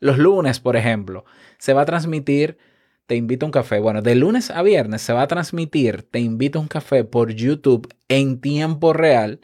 Los 0.00 0.18
lunes, 0.18 0.60
por 0.60 0.76
ejemplo, 0.76 1.24
se 1.58 1.72
va 1.72 1.82
a 1.82 1.86
transmitir 1.86 2.58
Te 3.06 3.16
invito 3.16 3.46
a 3.46 3.48
un 3.48 3.52
café. 3.52 3.78
Bueno, 3.78 4.02
de 4.02 4.14
lunes 4.14 4.50
a 4.50 4.62
viernes 4.62 5.02
se 5.02 5.12
va 5.12 5.22
a 5.22 5.28
transmitir 5.28 6.02
Te 6.02 6.18
invito 6.18 6.58
a 6.58 6.62
un 6.62 6.68
café 6.68 7.04
por 7.04 7.32
YouTube 7.32 7.88
en 8.08 8.40
tiempo 8.40 8.92
real 8.92 9.40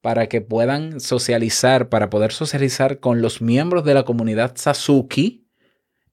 para 0.00 0.28
que 0.28 0.40
puedan 0.40 1.00
socializar, 1.00 1.88
para 1.88 2.10
poder 2.10 2.32
socializar 2.32 3.00
con 3.00 3.22
los 3.22 3.42
miembros 3.42 3.84
de 3.84 3.94
la 3.94 4.04
comunidad 4.04 4.52
Sasuki 4.54 5.48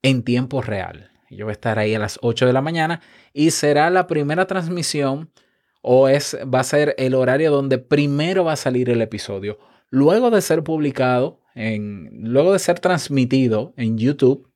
en 0.02 0.24
tiempo 0.24 0.62
real. 0.62 1.13
Yo 1.36 1.46
voy 1.46 1.52
a 1.52 1.54
estar 1.54 1.80
ahí 1.80 1.96
a 1.96 2.00
las 2.00 2.20
8 2.22 2.46
de 2.46 2.54
la 2.54 2.62
mañana 2.62 3.02
y 3.34 3.52
será 3.52 3.90
la 3.90 4.08
primera 4.08 4.48
transmisión 4.48 5.32
o 5.82 6.08
es, 6.08 6.38
va 6.52 6.62
a 6.62 6.64
ser 6.64 6.96
el 6.98 7.14
horario 7.14 7.52
donde 7.52 7.78
primero 7.78 8.46
va 8.46 8.54
a 8.54 8.58
salir 8.58 8.90
el 8.90 9.02
episodio. 9.02 9.60
Luego 9.90 10.32
de 10.32 10.42
ser 10.42 10.64
publicado, 10.64 11.42
en, 11.56 12.10
luego 12.24 12.54
de 12.54 12.60
ser 12.60 12.80
transmitido 12.80 13.74
en 13.78 13.98
YouTube, 13.98 14.50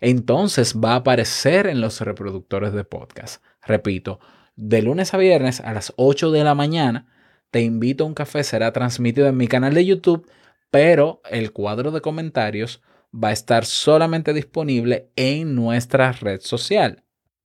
entonces 0.00 0.74
va 0.82 0.94
a 0.94 0.96
aparecer 0.96 1.66
en 1.66 1.80
los 1.80 2.00
reproductores 2.00 2.72
de 2.72 2.84
podcast. 2.84 3.42
Repito, 3.64 4.18
de 4.56 4.82
lunes 4.82 5.14
a 5.14 5.18
viernes 5.18 5.60
a 5.60 5.72
las 5.72 5.92
8 5.96 6.30
de 6.30 6.42
la 6.42 6.54
mañana, 6.54 7.06
te 7.50 7.60
invito 7.60 8.04
a 8.04 8.06
un 8.06 8.14
café, 8.14 8.42
será 8.42 8.72
transmitido 8.72 9.28
en 9.28 9.36
mi 9.36 9.46
canal 9.46 9.74
de 9.74 9.84
YouTube, 9.84 10.26
pero 10.70 11.20
el 11.30 11.52
cuadro 11.52 11.90
de 11.90 12.00
comentarios 12.00 12.82
va 13.12 13.28
a 13.28 13.32
estar 13.32 13.64
solamente 13.64 14.32
disponible 14.32 15.10
en 15.16 15.54
nuestra 15.54 16.12
red 16.12 16.40
social. 16.40 17.04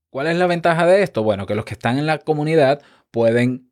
¿Cuál 0.09 0.27
es 0.27 0.37
la 0.37 0.47
ventaja 0.47 0.85
de 0.85 1.03
esto? 1.03 1.23
Bueno, 1.23 1.45
que 1.45 1.55
los 1.55 1.65
que 1.65 1.73
están 1.73 1.97
en 1.97 2.05
la 2.05 2.19
comunidad 2.19 2.81
pueden 3.11 3.71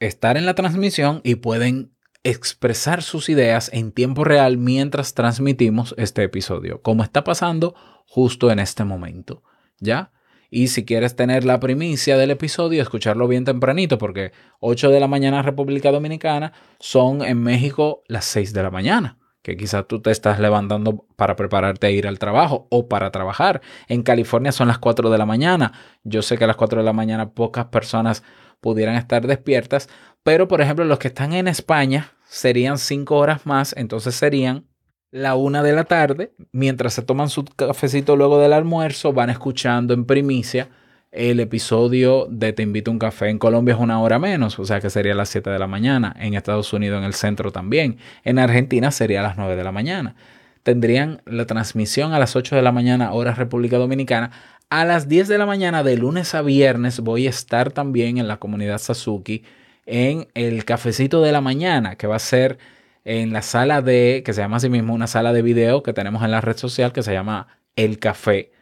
estar 0.00 0.36
en 0.36 0.46
la 0.46 0.54
transmisión 0.54 1.20
y 1.24 1.36
pueden 1.36 1.96
expresar 2.24 3.02
sus 3.02 3.28
ideas 3.28 3.70
en 3.72 3.92
tiempo 3.92 4.24
real 4.24 4.58
mientras 4.58 5.14
transmitimos 5.14 5.94
este 5.96 6.24
episodio, 6.24 6.82
como 6.82 7.02
está 7.02 7.24
pasando 7.24 7.74
justo 8.06 8.50
en 8.50 8.58
este 8.58 8.84
momento, 8.84 9.42
¿ya? 9.78 10.12
Y 10.50 10.68
si 10.68 10.84
quieres 10.84 11.14
tener 11.14 11.44
la 11.44 11.60
primicia 11.60 12.16
del 12.16 12.30
episodio, 12.30 12.82
escucharlo 12.82 13.28
bien 13.28 13.44
tempranito, 13.44 13.98
porque 13.98 14.32
8 14.60 14.90
de 14.90 15.00
la 15.00 15.06
mañana 15.06 15.42
República 15.42 15.92
Dominicana 15.92 16.52
son 16.80 17.22
en 17.22 17.42
México 17.42 18.02
las 18.08 18.24
6 18.24 18.52
de 18.52 18.62
la 18.62 18.70
mañana, 18.70 19.17
que 19.42 19.56
quizás 19.56 19.86
tú 19.86 20.00
te 20.00 20.10
estás 20.10 20.40
levantando 20.40 21.06
para 21.16 21.36
prepararte 21.36 21.86
a 21.86 21.90
ir 21.90 22.06
al 22.06 22.18
trabajo 22.18 22.66
o 22.70 22.88
para 22.88 23.10
trabajar. 23.10 23.60
En 23.88 24.02
California 24.02 24.52
son 24.52 24.68
las 24.68 24.78
4 24.78 25.10
de 25.10 25.18
la 25.18 25.26
mañana. 25.26 25.72
Yo 26.04 26.22
sé 26.22 26.36
que 26.36 26.44
a 26.44 26.46
las 26.46 26.56
4 26.56 26.80
de 26.80 26.84
la 26.84 26.92
mañana 26.92 27.30
pocas 27.30 27.66
personas 27.66 28.22
pudieran 28.60 28.96
estar 28.96 29.26
despiertas, 29.26 29.88
pero 30.22 30.48
por 30.48 30.60
ejemplo 30.60 30.84
los 30.84 30.98
que 30.98 31.08
están 31.08 31.32
en 31.32 31.48
España 31.48 32.12
serían 32.24 32.78
5 32.78 33.16
horas 33.16 33.46
más, 33.46 33.74
entonces 33.76 34.14
serían 34.14 34.66
la 35.10 35.36
una 35.36 35.62
de 35.62 35.72
la 35.72 35.84
tarde, 35.84 36.34
mientras 36.52 36.92
se 36.92 37.02
toman 37.02 37.30
su 37.30 37.44
cafecito 37.44 38.16
luego 38.16 38.38
del 38.38 38.52
almuerzo, 38.52 39.12
van 39.12 39.30
escuchando 39.30 39.94
en 39.94 40.04
primicia 40.04 40.68
el 41.10 41.40
episodio 41.40 42.26
de 42.30 42.52
Te 42.52 42.62
invito 42.62 42.90
a 42.90 42.92
un 42.92 42.98
café. 42.98 43.28
En 43.28 43.38
Colombia 43.38 43.74
es 43.74 43.80
una 43.80 44.00
hora 44.00 44.18
menos, 44.18 44.58
o 44.58 44.64
sea 44.64 44.80
que 44.80 44.90
sería 44.90 45.12
a 45.12 45.16
las 45.16 45.28
7 45.30 45.50
de 45.50 45.58
la 45.58 45.66
mañana. 45.66 46.14
En 46.18 46.34
Estados 46.34 46.72
Unidos, 46.72 46.98
en 46.98 47.04
el 47.04 47.14
centro 47.14 47.50
también. 47.52 47.98
En 48.24 48.38
Argentina 48.38 48.90
sería 48.90 49.20
a 49.20 49.22
las 49.22 49.36
9 49.36 49.56
de 49.56 49.64
la 49.64 49.72
mañana. 49.72 50.14
Tendrían 50.62 51.22
la 51.24 51.46
transmisión 51.46 52.12
a 52.12 52.18
las 52.18 52.36
8 52.36 52.56
de 52.56 52.62
la 52.62 52.72
mañana, 52.72 53.12
hora 53.12 53.34
República 53.34 53.78
Dominicana. 53.78 54.30
A 54.70 54.84
las 54.84 55.08
10 55.08 55.28
de 55.28 55.38
la 55.38 55.46
mañana, 55.46 55.82
de 55.82 55.96
lunes 55.96 56.34
a 56.34 56.42
viernes, 56.42 57.00
voy 57.00 57.26
a 57.26 57.30
estar 57.30 57.72
también 57.72 58.18
en 58.18 58.28
la 58.28 58.38
comunidad 58.38 58.78
Sasuki 58.78 59.44
en 59.86 60.28
el 60.34 60.66
cafecito 60.66 61.22
de 61.22 61.32
la 61.32 61.40
mañana, 61.40 61.96
que 61.96 62.06
va 62.06 62.16
a 62.16 62.18
ser 62.18 62.58
en 63.06 63.32
la 63.32 63.40
sala 63.40 63.80
de, 63.80 64.22
que 64.24 64.34
se 64.34 64.42
llama 64.42 64.58
así 64.58 64.68
mismo, 64.68 64.92
una 64.92 65.06
sala 65.06 65.32
de 65.32 65.40
video 65.40 65.82
que 65.82 65.94
tenemos 65.94 66.22
en 66.22 66.30
la 66.30 66.42
red 66.42 66.58
social 66.58 66.92
que 66.92 67.02
se 67.02 67.14
llama 67.14 67.48
El 67.74 67.98
Café, 67.98 68.52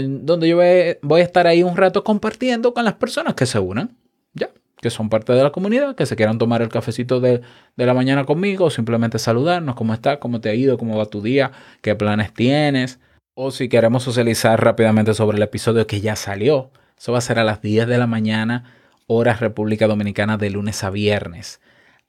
donde 0.00 0.48
yo 0.48 0.56
voy 1.02 1.20
a 1.20 1.24
estar 1.24 1.46
ahí 1.46 1.62
un 1.62 1.76
rato 1.76 2.04
compartiendo 2.04 2.72
con 2.72 2.84
las 2.84 2.94
personas 2.94 3.34
que 3.34 3.46
se 3.46 3.58
unan, 3.58 3.96
ya, 4.34 4.50
que 4.80 4.90
son 4.90 5.08
parte 5.08 5.32
de 5.32 5.42
la 5.42 5.50
comunidad, 5.50 5.94
que 5.94 6.06
se 6.06 6.16
quieran 6.16 6.38
tomar 6.38 6.62
el 6.62 6.68
cafecito 6.68 7.20
de, 7.20 7.42
de 7.76 7.86
la 7.86 7.94
mañana 7.94 8.24
conmigo, 8.24 8.66
o 8.66 8.70
simplemente 8.70 9.18
saludarnos, 9.18 9.74
cómo 9.74 9.94
estás, 9.94 10.18
cómo 10.18 10.40
te 10.40 10.48
ha 10.48 10.54
ido, 10.54 10.78
cómo 10.78 10.96
va 10.96 11.06
tu 11.06 11.22
día, 11.22 11.52
qué 11.82 11.94
planes 11.94 12.32
tienes, 12.32 12.98
o 13.34 13.50
si 13.50 13.68
queremos 13.68 14.02
socializar 14.02 14.62
rápidamente 14.62 15.14
sobre 15.14 15.36
el 15.36 15.42
episodio 15.42 15.86
que 15.86 16.00
ya 16.00 16.16
salió. 16.16 16.70
Eso 16.98 17.12
va 17.12 17.18
a 17.18 17.22
ser 17.22 17.38
a 17.38 17.44
las 17.44 17.60
10 17.62 17.86
de 17.86 17.98
la 17.98 18.06
mañana, 18.06 18.64
hora 19.06 19.34
República 19.34 19.86
Dominicana, 19.86 20.36
de 20.36 20.50
lunes 20.50 20.84
a 20.84 20.90
viernes. 20.90 21.60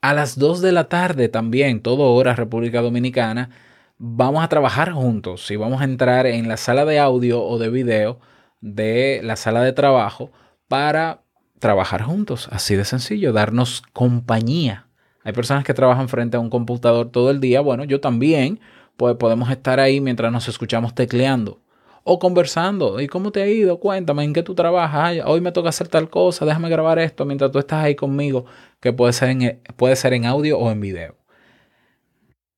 A 0.01 0.13
las 0.13 0.37
2 0.37 0.61
de 0.61 0.71
la 0.73 0.89
tarde 0.89 1.29
también, 1.29 1.81
todo 1.81 2.13
hora 2.13 2.35
República 2.35 2.81
Dominicana, 2.81 3.49
vamos 4.05 4.43
a 4.43 4.49
trabajar 4.49 4.91
juntos 4.91 5.49
y 5.49 5.55
vamos 5.55 5.79
a 5.79 5.85
entrar 5.85 6.27
en 6.27 6.49
la 6.49 6.57
sala 6.57 6.83
de 6.83 6.99
audio 6.99 7.41
o 7.41 7.57
de 7.57 7.69
video 7.69 8.19
de 8.59 9.21
la 9.23 9.37
sala 9.37 9.63
de 9.63 9.71
trabajo 9.71 10.29
para 10.67 11.21
trabajar 11.59 12.01
juntos, 12.01 12.49
así 12.51 12.75
de 12.75 12.83
sencillo, 12.83 13.31
darnos 13.31 13.81
compañía. 13.93 14.87
Hay 15.23 15.31
personas 15.31 15.63
que 15.63 15.73
trabajan 15.73 16.09
frente 16.09 16.35
a 16.35 16.41
un 16.41 16.49
computador 16.49 17.11
todo 17.11 17.31
el 17.31 17.39
día, 17.39 17.61
bueno, 17.61 17.85
yo 17.85 18.01
también, 18.01 18.59
pues 18.97 19.15
podemos 19.15 19.49
estar 19.49 19.79
ahí 19.79 20.01
mientras 20.01 20.33
nos 20.33 20.49
escuchamos 20.49 20.93
tecleando 20.93 21.61
o 22.03 22.19
conversando. 22.19 22.99
¿Y 22.99 23.07
cómo 23.07 23.31
te 23.31 23.41
ha 23.41 23.47
ido? 23.47 23.79
Cuéntame, 23.79 24.25
¿en 24.25 24.33
qué 24.33 24.43
tú 24.43 24.53
trabajas? 24.53 25.19
Hoy 25.25 25.39
me 25.39 25.53
toca 25.53 25.69
hacer 25.69 25.87
tal 25.87 26.09
cosa, 26.09 26.45
déjame 26.45 26.67
grabar 26.67 26.99
esto 26.99 27.23
mientras 27.23 27.51
tú 27.51 27.59
estás 27.59 27.81
ahí 27.85 27.95
conmigo, 27.95 28.43
que 28.81 28.91
puede 28.91 29.13
ser 29.13 29.29
en, 29.29 29.61
puede 29.77 29.95
ser 29.95 30.11
en 30.11 30.25
audio 30.25 30.59
o 30.59 30.69
en 30.71 30.81
video. 30.81 31.22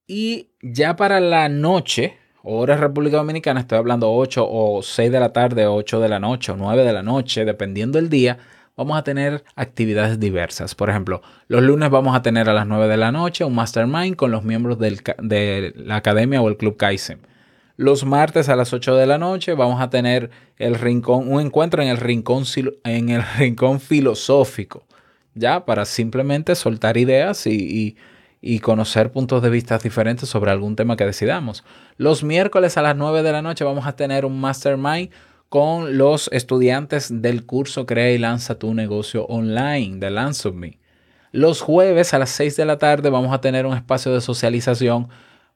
Y 0.07 0.49
ya 0.61 0.95
para 0.95 1.19
la 1.19 1.49
noche, 1.49 2.17
hora 2.43 2.77
República 2.77 3.17
Dominicana, 3.17 3.61
estoy 3.61 3.77
hablando 3.77 4.11
8 4.11 4.45
o 4.47 4.81
6 4.83 5.11
de 5.11 5.19
la 5.19 5.33
tarde, 5.33 5.65
8 5.65 5.99
de 5.99 6.09
la 6.09 6.19
noche 6.19 6.51
o 6.51 6.55
9 6.57 6.83
de 6.83 6.93
la 6.93 7.01
noche, 7.01 7.43
dependiendo 7.43 7.97
del 7.97 8.09
día, 8.09 8.37
vamos 8.77 8.97
a 8.97 9.03
tener 9.03 9.43
actividades 9.55 10.19
diversas. 10.19 10.75
Por 10.75 10.89
ejemplo, 10.91 11.21
los 11.47 11.63
lunes 11.63 11.89
vamos 11.89 12.15
a 12.15 12.21
tener 12.21 12.49
a 12.49 12.53
las 12.53 12.67
9 12.67 12.87
de 12.87 12.97
la 12.97 13.11
noche 13.11 13.45
un 13.45 13.55
mastermind 13.55 14.15
con 14.15 14.29
los 14.31 14.43
miembros 14.43 14.77
de 14.77 15.73
la 15.75 15.95
academia 15.95 16.41
o 16.41 16.49
el 16.49 16.57
club 16.57 16.77
Kaizen. 16.77 17.19
Los 17.77 18.05
martes 18.05 18.47
a 18.47 18.55
las 18.55 18.73
8 18.73 18.95
de 18.95 19.07
la 19.07 19.17
noche 19.17 19.53
vamos 19.53 19.81
a 19.81 19.89
tener 19.89 20.29
el 20.57 20.75
rincón, 20.75 21.31
un 21.31 21.41
encuentro 21.41 21.81
en 21.81 21.89
el 21.89 21.97
rincón, 21.97 22.43
en 22.83 23.09
el 23.09 23.23
rincón 23.37 23.79
filosófico, 23.79 24.85
ya 25.33 25.65
para 25.65 25.83
simplemente 25.85 26.53
soltar 26.55 26.95
ideas 26.95 27.47
y- 27.47 27.97
y 28.47 28.59
conocer 28.59 29.11
puntos 29.11 29.41
de 29.41 29.49
vista 29.49 29.79
diferentes 29.79 30.29
sobre 30.29 30.51
algún 30.51 30.75
tema 30.75 30.95
que 30.95 31.03
decidamos. 31.03 31.63
Los 31.97 32.23
miércoles 32.23 32.77
a 32.77 32.83
las 32.83 32.95
9 32.95 33.23
de 33.23 33.31
la 33.31 33.41
noche 33.41 33.65
vamos 33.65 33.87
a 33.87 33.95
tener 33.95 34.23
un 34.23 34.39
mastermind 34.39 35.09
con 35.49 35.97
los 35.97 36.29
estudiantes 36.31 37.23
del 37.23 37.47
curso 37.47 37.87
Crea 37.87 38.11
y 38.11 38.19
lanza 38.19 38.59
tu 38.59 38.75
negocio 38.75 39.25
online 39.25 39.97
de 39.97 40.11
Lance. 40.11 40.53
Los 41.31 41.61
jueves 41.61 42.13
a 42.13 42.19
las 42.19 42.29
6 42.29 42.55
de 42.55 42.65
la 42.65 42.77
tarde 42.77 43.09
vamos 43.09 43.33
a 43.33 43.41
tener 43.41 43.65
un 43.65 43.75
espacio 43.75 44.13
de 44.13 44.21
socialización 44.21 45.07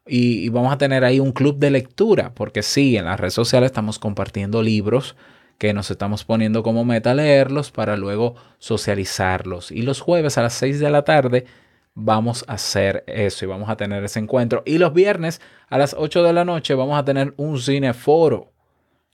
y, 0.08 0.40
y 0.40 0.50
vamos 0.50 0.74
a 0.74 0.80
tener 0.80 1.04
ahí 1.04 1.20
un 1.20 1.32
club 1.32 1.60
de 1.60 1.70
lectura, 1.70 2.34
porque 2.34 2.64
sí, 2.64 2.98
en 2.98 3.06
las 3.06 3.20
redes 3.20 3.36
sociales 3.36 3.68
estamos 3.68 4.00
compartiendo 4.00 4.64
libros 4.64 5.16
que 5.60 5.76
nos 5.76 5.92
estamos 5.92 6.24
poniendo 6.24 6.64
como 6.64 6.86
meta 6.86 7.14
leerlos 7.14 7.70
para 7.70 7.98
luego 7.98 8.34
socializarlos. 8.58 9.72
Y 9.72 9.84
los 9.84 10.02
jueves 10.02 10.40
a 10.40 10.42
las 10.42 10.54
6 10.54 10.80
de 10.80 10.90
la 10.90 11.04
tarde 11.04 11.46
vamos 12.00 12.46
a 12.48 12.54
hacer 12.54 13.04
eso 13.08 13.46
y 13.46 13.48
vamos 13.48 13.70
a 13.70 13.76
tener 13.76 14.04
ese 14.04 14.20
encuentro. 14.20 14.64
Y 14.66 14.78
los 14.78 14.94
viernes 14.94 15.42
a 15.68 15.78
las 15.78 15.96
8 15.98 16.24
de 16.24 16.34
la 16.34 16.46
noche 16.46 16.74
vamos 16.74 16.98
a 16.98 17.06
tener 17.06 17.34
un 17.38 17.60
cineforo. 17.60 18.52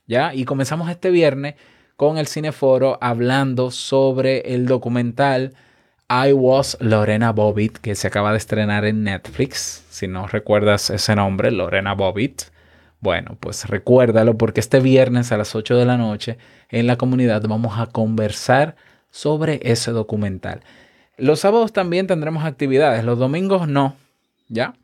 ¿Ya? 0.06 0.32
Y 0.34 0.44
comenzamos 0.44 0.88
este 0.88 1.10
viernes 1.10 1.56
con 1.96 2.18
el 2.18 2.28
cineforo 2.28 2.98
hablando 3.00 3.70
sobre 3.70 4.54
el 4.54 4.66
documental 4.66 5.54
I 6.08 6.32
Was 6.32 6.76
Lorena 6.80 7.32
Bobbitt, 7.32 7.78
que 7.78 7.96
se 7.96 8.06
acaba 8.06 8.30
de 8.30 8.38
estrenar 8.38 8.84
en 8.84 9.02
Netflix. 9.02 9.84
Si 9.90 10.06
no 10.06 10.28
recuerdas 10.28 10.90
ese 10.90 11.16
nombre, 11.16 11.50
Lorena 11.50 11.94
Bobbitt. 11.94 12.42
Bueno, 13.00 13.36
pues 13.40 13.68
recuérdalo 13.68 14.38
porque 14.38 14.60
este 14.60 14.80
viernes 14.80 15.32
a 15.32 15.36
las 15.36 15.54
8 15.56 15.76
de 15.76 15.84
la 15.84 15.96
noche 15.96 16.38
en 16.68 16.86
la 16.86 16.96
comunidad 16.96 17.42
vamos 17.48 17.78
a 17.78 17.86
conversar 17.86 18.76
sobre 19.10 19.60
ese 19.62 19.90
documental. 19.90 20.60
Los 21.16 21.40
sábados 21.40 21.72
también 21.72 22.06
tendremos 22.06 22.44
actividades, 22.44 23.04
los 23.04 23.18
domingos 23.18 23.66
no, 23.66 23.96
¿ya? 24.48 24.74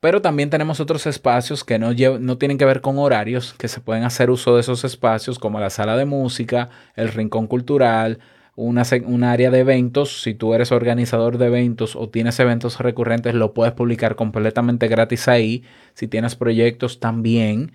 Pero 0.00 0.22
también 0.22 0.50
tenemos 0.50 0.78
otros 0.80 1.06
espacios 1.06 1.64
que 1.64 1.78
no, 1.78 1.94
tienen 2.36 2.58
que 2.58 2.64
ver 2.64 2.80
con 2.80 2.98
horarios, 2.98 3.54
que 3.54 3.68
se 3.68 3.80
pueden 3.80 4.04
hacer 4.04 4.30
uso 4.30 4.54
de 4.54 4.60
esos 4.60 4.84
espacios, 4.84 5.38
como 5.38 5.58
la 5.58 5.70
sala 5.70 5.96
de 5.96 6.04
música, 6.04 6.70
el 6.94 7.08
rincón 7.08 7.46
cultural, 7.46 8.20
una, 8.54 8.84
un 9.04 9.24
área 9.24 9.50
de 9.50 9.60
eventos. 9.60 10.22
Si 10.22 10.34
tú 10.34 10.54
eres 10.54 10.70
organizador 10.70 11.38
de 11.38 11.46
eventos 11.46 11.96
o 11.96 12.08
tienes 12.08 12.38
eventos 12.40 12.78
recurrentes, 12.78 13.34
lo 13.34 13.52
puedes 13.52 13.74
publicar 13.74 14.16
completamente 14.16 14.86
gratis 14.88 15.28
ahí. 15.28 15.64
Si 15.94 16.08
tienes 16.08 16.36
proyectos 16.36 17.00
también. 17.00 17.72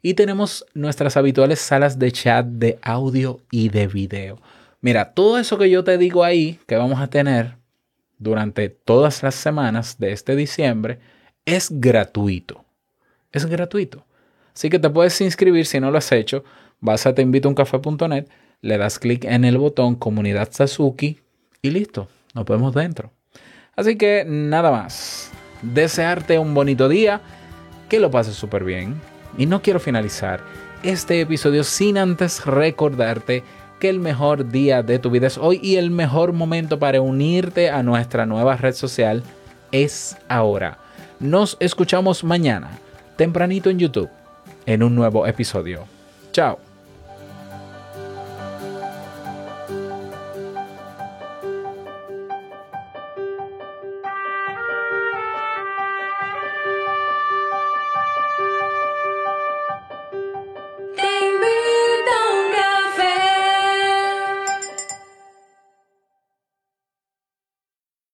Y 0.00 0.14
tenemos 0.14 0.66
nuestras 0.74 1.16
habituales 1.16 1.60
salas 1.60 1.98
de 1.98 2.12
chat 2.12 2.46
de 2.46 2.78
audio 2.82 3.40
y 3.50 3.68
de 3.68 3.88
video. 3.88 4.38
Mira, 4.84 5.14
todo 5.14 5.38
eso 5.38 5.56
que 5.56 5.70
yo 5.70 5.82
te 5.82 5.96
digo 5.96 6.24
ahí, 6.24 6.60
que 6.66 6.76
vamos 6.76 7.00
a 7.00 7.06
tener 7.06 7.54
durante 8.18 8.68
todas 8.68 9.22
las 9.22 9.34
semanas 9.34 9.98
de 9.98 10.12
este 10.12 10.36
diciembre, 10.36 10.98
es 11.46 11.68
gratuito. 11.70 12.66
Es 13.32 13.46
gratuito. 13.46 14.04
Así 14.54 14.68
que 14.68 14.78
te 14.78 14.90
puedes 14.90 15.18
inscribir 15.22 15.64
si 15.64 15.80
no 15.80 15.90
lo 15.90 15.96
has 15.96 16.12
hecho. 16.12 16.44
Vas 16.80 17.06
a 17.06 17.14
teinvitouncafe.net, 17.14 18.26
le 18.60 18.76
das 18.76 18.98
clic 18.98 19.24
en 19.24 19.46
el 19.46 19.56
botón 19.56 19.94
Comunidad 19.94 20.50
Sasuki 20.52 21.18
y 21.62 21.70
listo, 21.70 22.08
nos 22.34 22.44
vemos 22.44 22.74
dentro. 22.74 23.10
Así 23.76 23.96
que 23.96 24.26
nada 24.28 24.70
más. 24.70 25.30
Desearte 25.62 26.38
un 26.38 26.52
bonito 26.52 26.90
día, 26.90 27.22
que 27.88 28.00
lo 28.00 28.10
pases 28.10 28.34
súper 28.34 28.64
bien. 28.64 29.00
Y 29.38 29.46
no 29.46 29.62
quiero 29.62 29.80
finalizar 29.80 30.42
este 30.82 31.22
episodio 31.22 31.64
sin 31.64 31.96
antes 31.96 32.44
recordarte 32.44 33.42
que 33.84 33.90
el 33.90 34.00
mejor 34.00 34.48
día 34.48 34.82
de 34.82 34.98
tu 34.98 35.10
vida 35.10 35.26
es 35.26 35.36
hoy 35.36 35.60
y 35.62 35.76
el 35.76 35.90
mejor 35.90 36.32
momento 36.32 36.78
para 36.78 37.02
unirte 37.02 37.68
a 37.68 37.82
nuestra 37.82 38.24
nueva 38.24 38.56
red 38.56 38.72
social 38.72 39.22
es 39.72 40.16
ahora. 40.26 40.78
Nos 41.20 41.58
escuchamos 41.60 42.24
mañana, 42.24 42.78
tempranito 43.16 43.68
en 43.68 43.78
YouTube, 43.78 44.08
en 44.64 44.82
un 44.82 44.94
nuevo 44.94 45.26
episodio. 45.26 45.84
Chao. 46.32 46.73